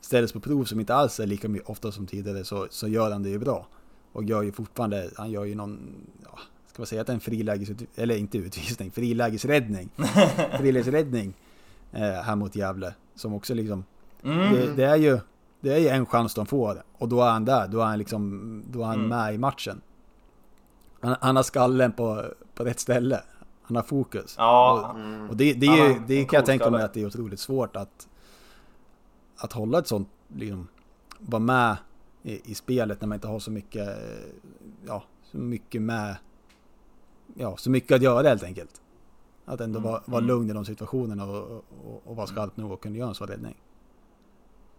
[0.00, 3.22] ställs på prov som inte alls är lika ofta som tidigare så, så gör han
[3.22, 3.66] det ju bra.
[4.12, 7.14] Och gör ju fortfarande, han gör ju någon, ja, ska man säga att det är
[7.14, 9.88] en friläges, eller inte utvisning, frilägesräddning.
[10.58, 11.34] frilägesräddning
[11.92, 12.94] här mot Gävle.
[13.14, 13.84] Som också liksom,
[14.22, 14.52] Mm.
[14.54, 15.18] det, det är ju,
[15.60, 16.82] det är ju en chans de får.
[16.98, 19.08] Och då är han där, då är han liksom, då är han Mm.
[19.08, 19.80] med i matchen.
[21.00, 22.24] Han, han har skallen på,
[22.54, 23.20] på rätt ställe.
[23.62, 24.34] Han har fokus.
[24.38, 24.96] Ja,
[25.30, 26.94] Och det, det, Han är, har ju- en det kan cool jag tänka mig att
[26.94, 28.08] det är otroligt svårt att,
[29.36, 30.68] att hålla ett sånt, liksom,
[31.18, 31.76] vara med
[32.22, 34.28] i, i spelet när man inte har så mycket, eh,
[34.86, 36.16] ja, så mycket med,
[37.34, 38.80] ja, så mycket att göra helt enkelt.
[39.48, 40.28] Att ändå Mm, vara, vara mm.
[40.28, 43.26] lugn i de situationerna och, och, och vara skarp nog och kunna göra en sån
[43.26, 43.56] räddning.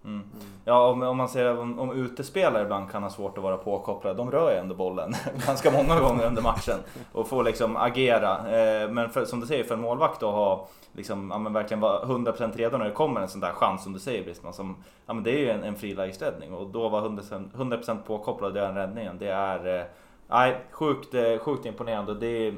[0.06, 0.22] Mm.
[0.66, 4.18] Ja, om, om man ser om, om utespelare ibland kan ha svårt att vara påkopplade.
[4.18, 5.14] De rör ju ändå bollen
[5.48, 6.80] ganska många gånger under matchen
[7.12, 8.38] och får liksom agera.
[8.38, 11.82] Eh, men för, som du säger, för en målvakt att ha liksom, ja, men verkligen
[11.82, 14.54] vara 100% redo när det kommer en sån där chans som du säger Brisman.
[14.54, 18.58] Som, ja, men det är ju en, en frilägesräddning och då vara 100%, 100% påkopplad
[18.58, 19.18] i den räddningen.
[19.18, 19.86] Det är eh,
[20.28, 22.16] nej, sjukt, eh, sjukt imponerande.
[22.16, 22.56] Det är,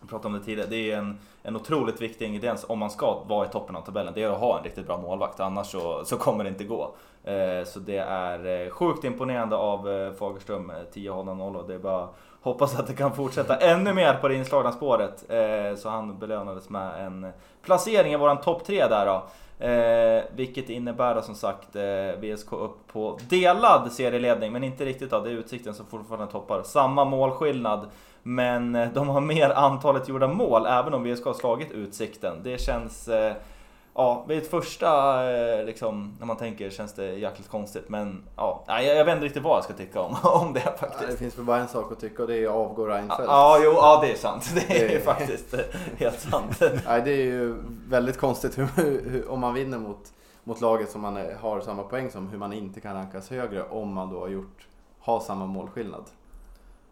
[0.00, 3.22] jag pratade om det tidigare, det är en, en otroligt viktig ingrediens om man ska
[3.28, 4.12] vara i toppen av tabellen.
[4.14, 6.94] Det är att ha en riktigt bra målvakt, annars så, så kommer det inte gå.
[7.24, 11.74] Eh, så det är eh, sjukt imponerande av eh, Fagerström, eh, 10 0 och Det
[11.74, 12.08] är bara
[12.42, 15.24] hoppas att det kan fortsätta ännu mer på det inslagna spåret.
[15.30, 19.22] Eh, så han belönades med en placering i våran topp 3 där då.
[19.58, 25.10] Eh, vilket innebär då som sagt eh, VSK upp på delad serieledning, men inte riktigt
[25.10, 25.20] då.
[25.20, 26.62] Det är Utsikten som fortfarande toppar.
[26.62, 27.86] Samma målskillnad,
[28.22, 32.40] men eh, de har mer antalet gjorda mål, även om VSK har slagit Utsikten.
[32.42, 33.08] Det känns...
[33.08, 33.32] Eh,
[34.00, 37.88] Ja, vid ett första, eh, liksom, när man tänker känns det jäkligt konstigt.
[37.88, 40.78] Men ja, jag vet inte riktigt vad jag ska tycka om, om det Ja, det
[40.78, 41.18] faktiskt.
[41.18, 43.24] finns väl bara en sak att tycka och det är avgå Reinfeldt.
[43.26, 44.50] Ja, jo, ja det är sant.
[44.68, 45.60] Det är Det- faktiskt eh,
[45.96, 46.60] helt sant.
[46.86, 47.54] Nej, det är ju
[47.88, 48.66] väldigt konstigt hur,
[49.10, 50.12] hur, om man vinner mot,
[50.44, 53.62] mot laget som man är, har samma poäng som, hur man inte kan rankas högre
[53.62, 54.66] om man då har gjort,
[55.00, 56.04] har samma målskillnad.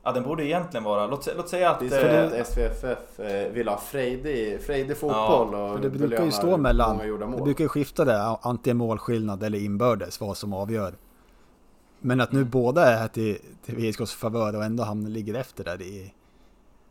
[0.06, 1.80] Ja, den borde egentligen vara, låt, låt säga att...
[1.80, 5.90] Det är så eh, att SVFF eh, vill ha frejdig, frejdig fotboll och För det
[5.90, 6.98] brukar ju stå mellan,
[7.36, 10.94] det brukar ju skifta där, antingen målskillnad eller inbördes, vad som avgör.
[12.00, 12.50] Men att nu Mm.
[12.50, 16.12] båda är här till, till VSKs favör och ändå hamnar ligger efter där, det är,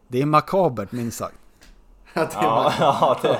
[0.07, 1.37] det är makabert minst sagt.
[2.33, 3.39] Ja, ja det,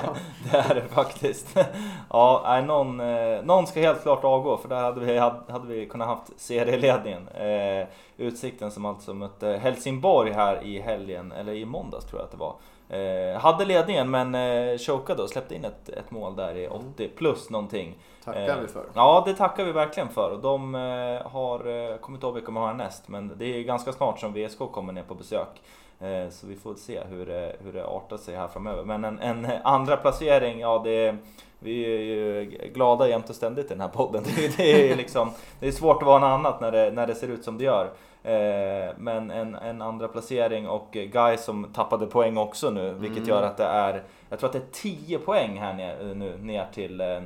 [0.50, 1.58] det är det faktiskt.
[2.10, 5.66] Ja, nej, någon, eh, någon ska helt klart avgå för där hade vi, hade, hade
[5.66, 7.28] vi kunnat haft serieledningen.
[7.28, 7.86] Eh,
[8.16, 12.36] Utsikten som alltså mötte Helsingborg här i helgen, eller i måndags tror jag att det
[12.36, 12.54] var.
[12.88, 17.08] Eh, hade ledningen men eh, chokade och släppte in ett, ett mål där i 80
[17.08, 17.98] plus någonting.
[18.24, 18.84] tackar Eh, vi för.
[18.94, 20.30] Ja, det tackar vi verkligen för.
[20.30, 23.92] Och de eh, har, eh, kommit ihåg vilka de har härnäst, men det är ganska
[23.92, 25.62] snart som VSK kommer ner på besök.
[26.00, 28.84] Eh, så vi får se hur det, hur det artar sig här framöver.
[28.84, 31.16] Men en, en andra placering, ja det
[31.58, 34.22] vi är ju glada jämt och ständigt i den här podden.
[34.56, 35.30] Det, är- liksom,
[35.60, 37.64] det är svårt att vara något annat när det, när det ser ut som det
[37.64, 37.84] gör.
[38.22, 43.28] Eh, men en, en andra placering och Guy som tappade poäng också nu, vilket Mm.
[43.28, 46.66] gör att det är, jag tror att det är 10 poäng här ner, nu, ner
[46.74, 47.20] till eh,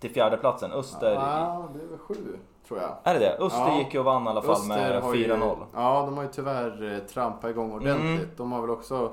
[0.00, 0.72] till fjärdeplatsen.
[0.72, 1.12] Öster...
[1.12, 2.36] Ja, det är väl sju
[2.70, 2.96] tror jag.
[3.04, 3.36] Är det det?
[3.38, 3.78] Öster Ja.
[3.78, 5.56] gick ju och vann i alla fall med Öster ju- 4-0.
[5.74, 8.20] Ja, de har ju tyvärr eh, trampat igång ordentligt.
[8.22, 8.30] Mm.
[8.36, 9.12] De har väl också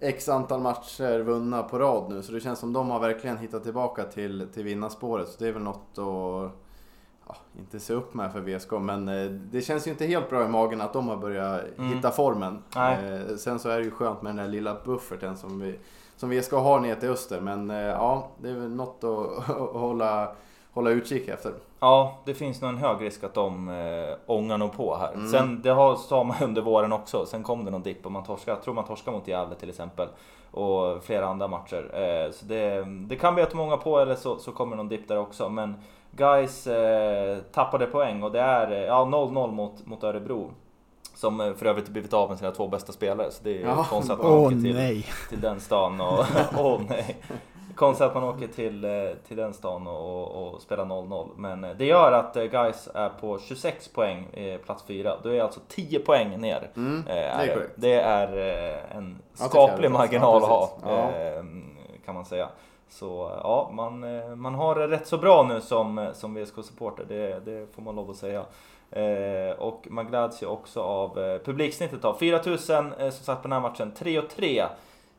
[0.00, 2.22] X antal matcher vunna på rad nu.
[2.22, 5.28] Så det känns som de har verkligen hittat tillbaka till, till vinnarspåret.
[5.28, 6.52] Så det är väl något att
[7.28, 8.70] ja, inte se upp med för VSK.
[8.80, 11.92] Men eh, det känns ju inte helt bra i magen att de har börjat Mm.
[11.96, 12.62] hitta formen.
[12.76, 15.78] Eh, sen så är det ju skönt med den där lilla bufferten som vi
[16.16, 17.40] som VSK har ner till Öster.
[17.40, 20.32] Men eh, ja, det är väl något att, att hålla,
[20.72, 21.52] hålla utkik efter.
[21.80, 25.12] Ja, det finns nog en hög risk att de eh, ångar nog på här.
[25.12, 25.28] Mm.
[25.28, 27.26] Sen, det har, sa man under våren också.
[27.26, 28.56] Sen kom det någon dipp och man torskade.
[28.56, 30.08] Jag tror man torskade mot Gävle till exempel.
[30.50, 31.90] Och flera andra matcher.
[31.94, 35.08] Eh, så det, det kan bli att många på eller så, så kommer någon dipp
[35.08, 35.48] där också.
[35.48, 35.74] Men
[36.10, 40.50] guys eh, tappade poäng och det är eh, ja, 0-0 mot, mot Örebro.
[41.14, 43.30] Som eh, för övrigt blivit av med sina två bästa spelare.
[43.30, 43.86] Så det är Ja.
[43.90, 44.56] konstigt att man åker
[45.28, 46.24] till, den stan och
[46.58, 47.16] åh nej.
[47.74, 48.90] Konstigt att man åker till, eh,
[49.28, 51.28] till den stan och, och, spelar 0-0.
[51.36, 54.26] Men eh, det gör att eh, Guys är på 26 poäng,
[54.64, 55.16] plats 4.
[55.22, 56.70] Då är alltså 10 poäng ner.
[56.76, 58.36] Mm, det är det, är
[58.90, 60.70] en skaplig marginal att ha.
[62.04, 62.48] Kan man säga.
[62.88, 64.04] Så ja, man,
[64.40, 67.04] man har det rätt så bra nu som, som VSK-supporter.
[67.08, 68.44] Det, det får man lov att säga.
[68.92, 72.14] Eh, och man gläds ju också av eh, publiksnittet då.
[72.14, 73.92] 4000 eh, som sagt på den här matchen.
[73.96, 74.64] 3 och 3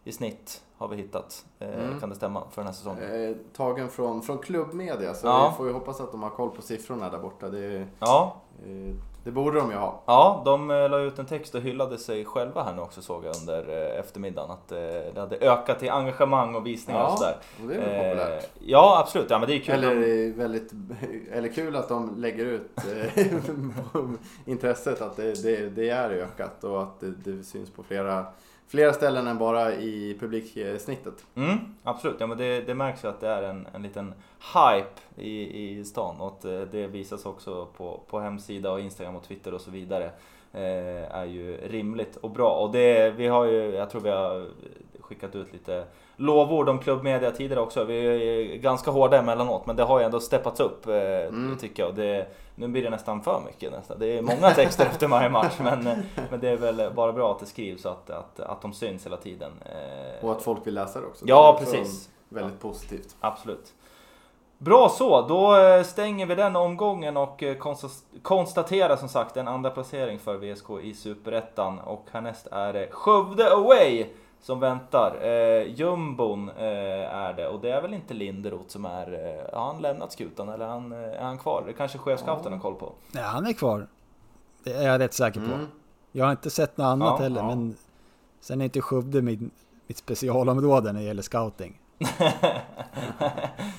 [0.04, 1.46] i snitt har vi hittat.
[1.60, 2.00] Eh, Mm.
[2.00, 3.30] Kan det stämma för den här säsongen?
[3.30, 5.50] Eh, tagen från, från klubbmedia, så Ja.
[5.52, 7.50] vi får ju hoppas att de har koll på siffrorna där borta.
[7.50, 10.02] Det, Ja, eh, det borde de ju ha.
[10.06, 13.26] Ja, de eh, la ut en text och hyllade sig själva här nu också såg
[13.26, 13.70] jag under
[14.00, 14.52] eftermiddagen.
[14.52, 17.36] Att det hade ökat i engagemang och visningar och Ja, sådär.
[17.62, 18.44] och det är väl populärt.
[18.44, 19.30] Eh, ja, absolut.
[19.30, 19.74] Ja, men det är kul.
[19.76, 20.72] Eller eh, väldigt,
[21.32, 22.72] eller kul att de lägger ut
[24.46, 28.26] intresset att det, det, det är ökat och att det, det syns på flera,
[28.68, 31.26] flera ställen än bara i publiksnittet.
[31.36, 34.14] Mm, absolut, ja, men det, det märks ju att det är en, en liten
[34.54, 39.24] hype i, i stan och eh, det visas också på, på hemsida och Instagram och
[39.24, 40.12] Twitter och så vidare.
[40.56, 42.50] Eh, är ju rimligt och bra.
[42.50, 44.48] Och det, vi har ju, jag tror vi har
[45.14, 47.84] skickat ut lite lovord om klubbmedia tidigare också.
[47.84, 48.06] Vi
[48.54, 51.58] är ganska hårda emellanåt men det har ju ändå steppats upp eh, Mm.
[51.60, 51.90] tycker jag.
[51.90, 54.00] Och det, nu blir det nästan för mycket nästan.
[54.00, 55.98] Det är många texter efter varje match men, eh,
[56.32, 59.06] men det är väl bara bra att det skrivs så att, att, att de syns
[59.06, 59.52] hela tiden.
[59.66, 61.26] Eh, Och att folk vill läsa det också.
[61.28, 62.10] Ja, Det precis.
[62.30, 63.16] Väldigt positivt.
[63.20, 63.74] Absolut.
[64.58, 70.20] Bra så, då stänger vi den omgången och konsta- konstaterar som sagt en andra placering
[70.20, 71.80] för VSK i Superettan.
[71.80, 74.06] Och härnäst är det Skövde Away
[74.44, 75.18] som väntar.
[75.22, 79.14] Eh, jumbon eh, är det och det är väl inte Linderoth som är...
[79.14, 81.64] Eh, har han lämnat skutan eller är han, eh, är han kvar?
[81.68, 82.94] Det kanske chefscouten har koll på.
[83.12, 83.88] Nej, han är kvar.
[84.64, 85.46] Det är jag rätt säker på.
[85.46, 85.68] Mm.
[86.12, 87.48] Jag har inte sett något annat Ja, heller, ja.
[87.48, 87.76] men
[88.40, 89.52] sen är inte Skövde min,
[89.88, 91.80] mitt specialområde när det gäller scouting.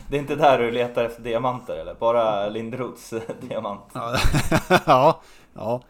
[0.08, 1.94] det är inte där du letar efter diamanter eller?
[1.94, 3.84] Bara Linderoths eh, diamant?
[3.92, 4.16] Ja,
[4.86, 5.20] ja,
[5.54, 5.80] ja.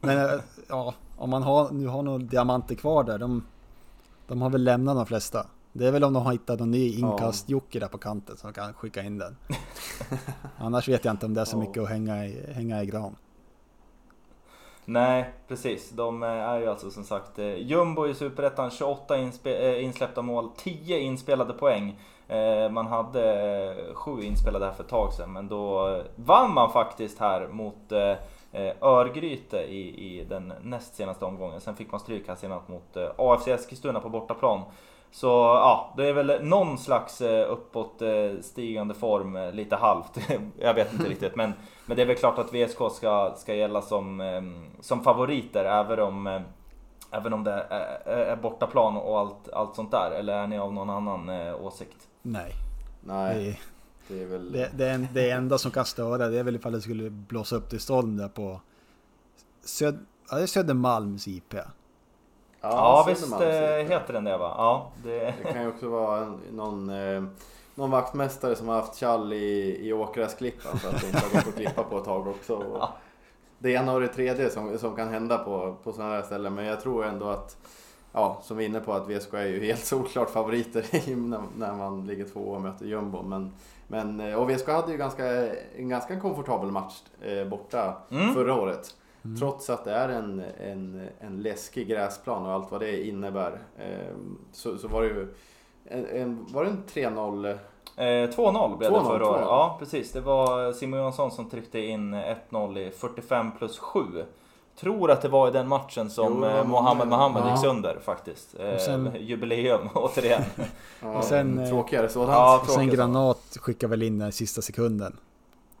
[0.00, 3.46] Men eh, ja, om man har, nu har några diamanter kvar där, de,
[4.26, 5.46] de har väl lämnat de flesta.
[5.72, 8.74] Det är väl om de har hittat någon ny inkast-jocke där på kanten som kan
[8.74, 9.36] skicka in den.
[10.58, 13.16] Annars vet jag inte om det är så mycket att hänga i, hänga i gran.
[14.84, 15.90] Nej, precis.
[15.90, 20.22] De eh, är ju alltså som sagt eh, jumbo i Superettan, 28 inspe- eh, insläppta
[20.22, 21.98] mål, 10 inspelade poäng.
[22.70, 27.48] Man hade sju inspelade här för ett tag sedan, men då vann man faktiskt här
[27.48, 27.92] mot
[28.80, 31.60] Örgryte i, i den näst senaste omgången.
[31.60, 34.62] Sen fick man stryk här senast mot eh, AFC Eskilstuna på bortaplan.
[35.10, 40.18] Så ja, det är väl någon slags eh, uppåt eh, stigande form, eh, lite halvt.
[40.58, 41.52] Jag vet inte riktigt, men,
[41.86, 44.42] men det är väl klart att VSK ska, ska gälla som, eh,
[44.80, 46.40] som favoriter även om, eh,
[47.10, 50.10] även om det är, är bortaplan och allt, allt sånt där.
[50.10, 52.08] Eller är ni av någon annan eh, åsikt?
[52.22, 52.52] Nej,
[53.04, 53.60] Nej,
[54.08, 54.52] det, är väl...
[54.52, 57.56] det, det, en- det enda som kan störa det är väl ifall det skulle blåsa
[57.56, 58.60] upp till storm där på
[59.64, 59.98] Söd,
[60.30, 61.54] ja, det är Södermalms IP.
[62.60, 64.54] Ja, visst Södermalms eh, heter den det va?
[64.56, 67.22] Ja, det, Det kan ju också vara en, någon, eh,
[67.74, 71.48] någon vaktmästare som har haft tjall i, i Åkgräsklippan så att det inte har gått
[71.48, 72.54] att klippa på ett tag också.
[72.54, 72.96] Och Ja.
[73.58, 76.54] Det ena och det tredje som, som kan hända på, på sådana här ställen.
[76.54, 77.56] Men jag tror ändå att,
[78.12, 80.86] ja, som vi är inne på, att VSK är ju helt solklart favoriter
[81.58, 83.22] när, man ligger två och möter jumbo.
[83.22, 83.52] Men,
[83.88, 85.26] men, eh, och VSK hade ju ganska,
[85.76, 88.34] en ganska komfortabel match eh, borta Mm.
[88.34, 88.94] förra året.
[89.38, 93.58] Trots att det är en, en, en läskig gräsplan och allt vad det innebär.
[93.78, 94.16] Eh,
[94.52, 95.34] så, så var det ju
[95.84, 97.58] en, en, var det en 3-0?
[97.96, 99.40] Eh, 2-0 blev det 2-0, förra året.
[99.42, 99.46] 2-0.
[99.46, 100.12] Ja, precis.
[100.12, 104.00] Det var Simon Jonsson som tryckte in 1-0 i 45 plus 7.
[104.76, 107.50] Tror att det var i den matchen som Jo, var eh, Mohammed ja.
[107.50, 108.54] gick sönder faktiskt.
[108.60, 110.42] Eh, Och sen- Jubileum återigen.
[111.00, 112.30] Ja, Och sen, eh, tråkigare sådant.
[112.32, 112.88] Ja, Och sen.
[112.90, 115.16] Granat skickar väl in den i sista sekunden.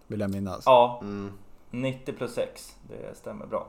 [0.06, 0.62] Vill jag minnas.
[0.66, 1.32] Ja, Mm.
[1.70, 2.76] 90 plus 6.
[2.88, 3.66] Det stämmer bra.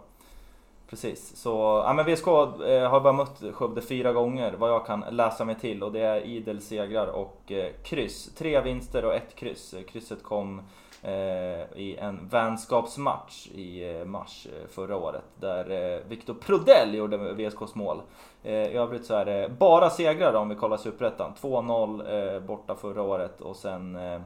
[0.90, 5.06] Precis, så ja, men VSK eh, har bara mött Skövde fyra gånger vad jag kan
[5.10, 8.30] läsa mig till och det är idel segrar och eh, kryss.
[8.38, 9.74] Tre vinster och ett kryss.
[9.74, 10.64] Eh, Krysset kom eh,
[11.04, 17.18] Eh, i en vänskapsmatch i eh, mars eh, förra året där eh, Viktor Prodell gjorde
[17.18, 18.02] VSKs mål.
[18.44, 21.34] Eh, I övrigt så är det bara segrar om vi kollar Superettan.
[21.42, 24.22] 2-0 eh, borta förra året och sen eh,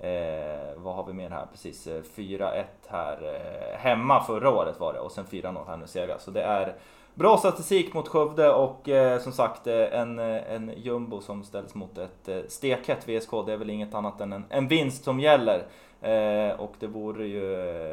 [0.00, 1.46] Eh, vad har vi mer här?
[1.52, 5.86] Precis, eh, 4-1 här eh, hemma förra året var det och sen 4-0 här nu
[5.86, 6.18] segrar.
[6.18, 6.74] Så det är
[7.14, 11.98] bra statistik mot Skövde och eh, som sagt eh, en, en jumbo som ställs mot
[11.98, 13.30] ett eh, stekhett VSK.
[13.46, 15.66] Det är väl inget annat än en, en vinst som gäller.
[16.00, 17.44] Eh, och det vore ju,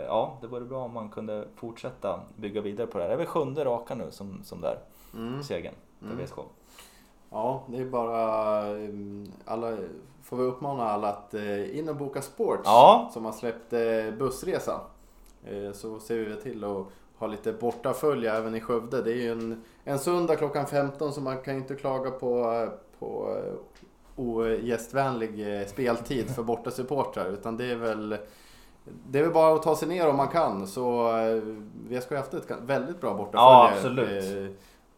[0.08, 3.10] ja det vore bra om man kunde fortsätta bygga vidare på det här.
[3.10, 4.78] Det är väl sjunde raka nu som, som där,
[5.14, 5.44] Mm.
[5.44, 6.18] segern för Mm.
[6.26, 6.36] VSK.
[7.30, 9.78] Ja, det är bara mm, alla,
[10.24, 13.10] får vi uppmana alla att eh, in och boka Sports Ja.
[13.14, 14.80] som har släppt eh, bussresa.
[15.46, 16.86] Eh, Så ser vi till att
[17.18, 19.02] ha lite bortafölja även i Skövde.
[19.02, 22.68] Det är ju en, en söndag klockan 15 så man kan ju inte klaga på,
[23.00, 23.38] på
[24.16, 28.18] ogästvänlig eh, speltid för bortasupportrar utan det är väl
[29.10, 31.42] det är väl bara att ta sig ner om man kan så eh,
[31.88, 34.50] vi ju haft ett väldigt bra Ja, bortafölje absolut.
[34.52, 34.56] eh,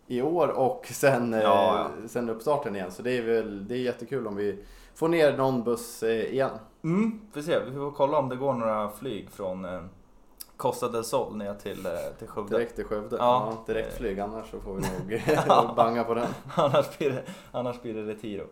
[0.07, 2.91] i år och sen, eh, Ja, sen uppstarten igen.
[2.91, 4.63] Så det är väl det är jättekul om vi
[4.95, 6.51] får ner någon buss eh, igen.
[6.84, 7.59] Mm, vi får se.
[7.66, 9.82] Vi får kolla om det går några flyg från eh,
[10.57, 12.57] Costa del Sol ner till, eh, till Skövde.
[12.57, 13.16] Direkt till Skövde.
[13.20, 13.53] Ja.
[13.68, 13.74] Ja.
[13.74, 15.74] direktflyg annars så får vi nog Ja.
[15.76, 16.28] banga på den.
[16.55, 18.43] annars, blir det, annars blir det Retiro.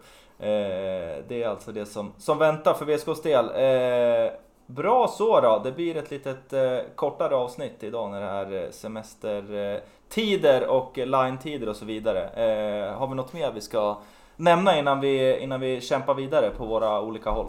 [0.43, 3.45] Eh, det är alltså det som, som väntar för VSKs del.
[3.45, 4.31] Eh,
[4.65, 5.61] bra så då.
[5.63, 11.69] Det blir ett litet eh, kortare avsnitt idag när det är eh, semestertider och line-tider
[11.69, 12.21] och så vidare.
[12.29, 13.97] Eh, har vi något mer vi ska
[14.35, 17.47] nämna innan vi, innan vi kämpar vidare på våra olika håll?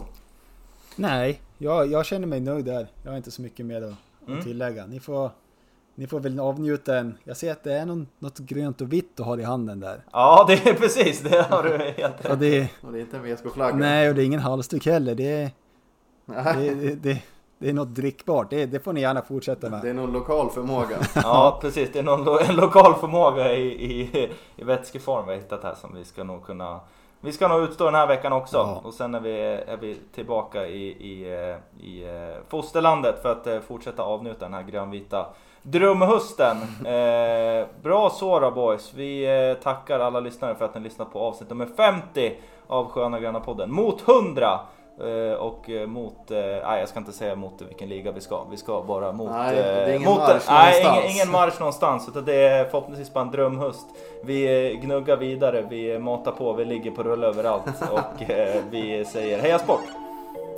[0.95, 2.87] Nej, jag, jag känner mig nöjd där.
[3.03, 3.93] Jag har inte så mycket mer att,
[4.27, 4.39] Mm.
[4.39, 4.85] att tillägga.
[4.85, 5.29] Ni får,
[5.95, 7.17] ni får väl avnjuta en...
[7.23, 10.03] Jag ser att det är någon, något grönt och vitt du har i handen där.
[10.11, 13.17] Ja, det är precis det har du helt rätt Och det, Och det är inte
[13.17, 13.75] en VSK-flagga.
[13.75, 15.15] nej, och det är ingen halsduk heller.
[15.15, 15.51] Det är,
[16.25, 17.21] det, det, det,
[17.57, 18.49] det är något drickbart.
[18.49, 19.85] Det, det får ni gärna fortsätta Det med.
[19.85, 20.97] är någon lokal förmåga.
[21.15, 25.41] Ja precis, det är någon lo en lokal förmåga i, i, i vätskeform vi har
[25.41, 26.79] hittat här som vi ska nog kunna
[27.21, 28.81] Vi ska nog utstå den här veckan också Ja.
[28.83, 33.47] och sen är vi, är vi tillbaka i, i, eh, i eh, fosterlandet för att
[33.47, 35.25] eh, fortsätta avnjuta den här grönvita
[35.65, 36.57] drömhösten.
[36.85, 41.19] Eh, bra så då boys, vi eh, tackar alla lyssnare för att ni lyssnat på
[41.19, 42.33] avsnitt nummer 50
[42.67, 43.71] av Sköna Gröna podden.
[43.71, 44.59] Mot 100!
[44.99, 48.43] Eh, och eh, mot, eh, nej jag ska inte säga mot vilken liga vi ska,
[48.51, 49.31] vi ska bara mot...
[49.31, 51.03] Nej, det är eh, ingen mot, marsch nej, någonstans.
[51.03, 53.85] ingen, ingen marsch någonstans utan det är förhoppningsvis bara en drömhöst.
[54.23, 59.05] Vi eh, gnuggar vidare, vi matar på, vi ligger på rull överallt och eh, vi
[59.05, 59.83] säger heja sport!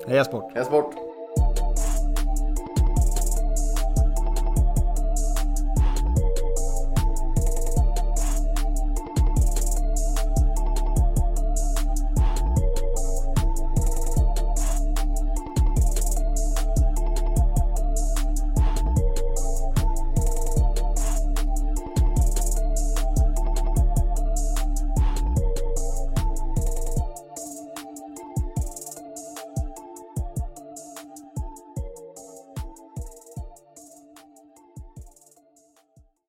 [0.08, 0.56] Heja sport!
[0.56, 1.07] Hästbort!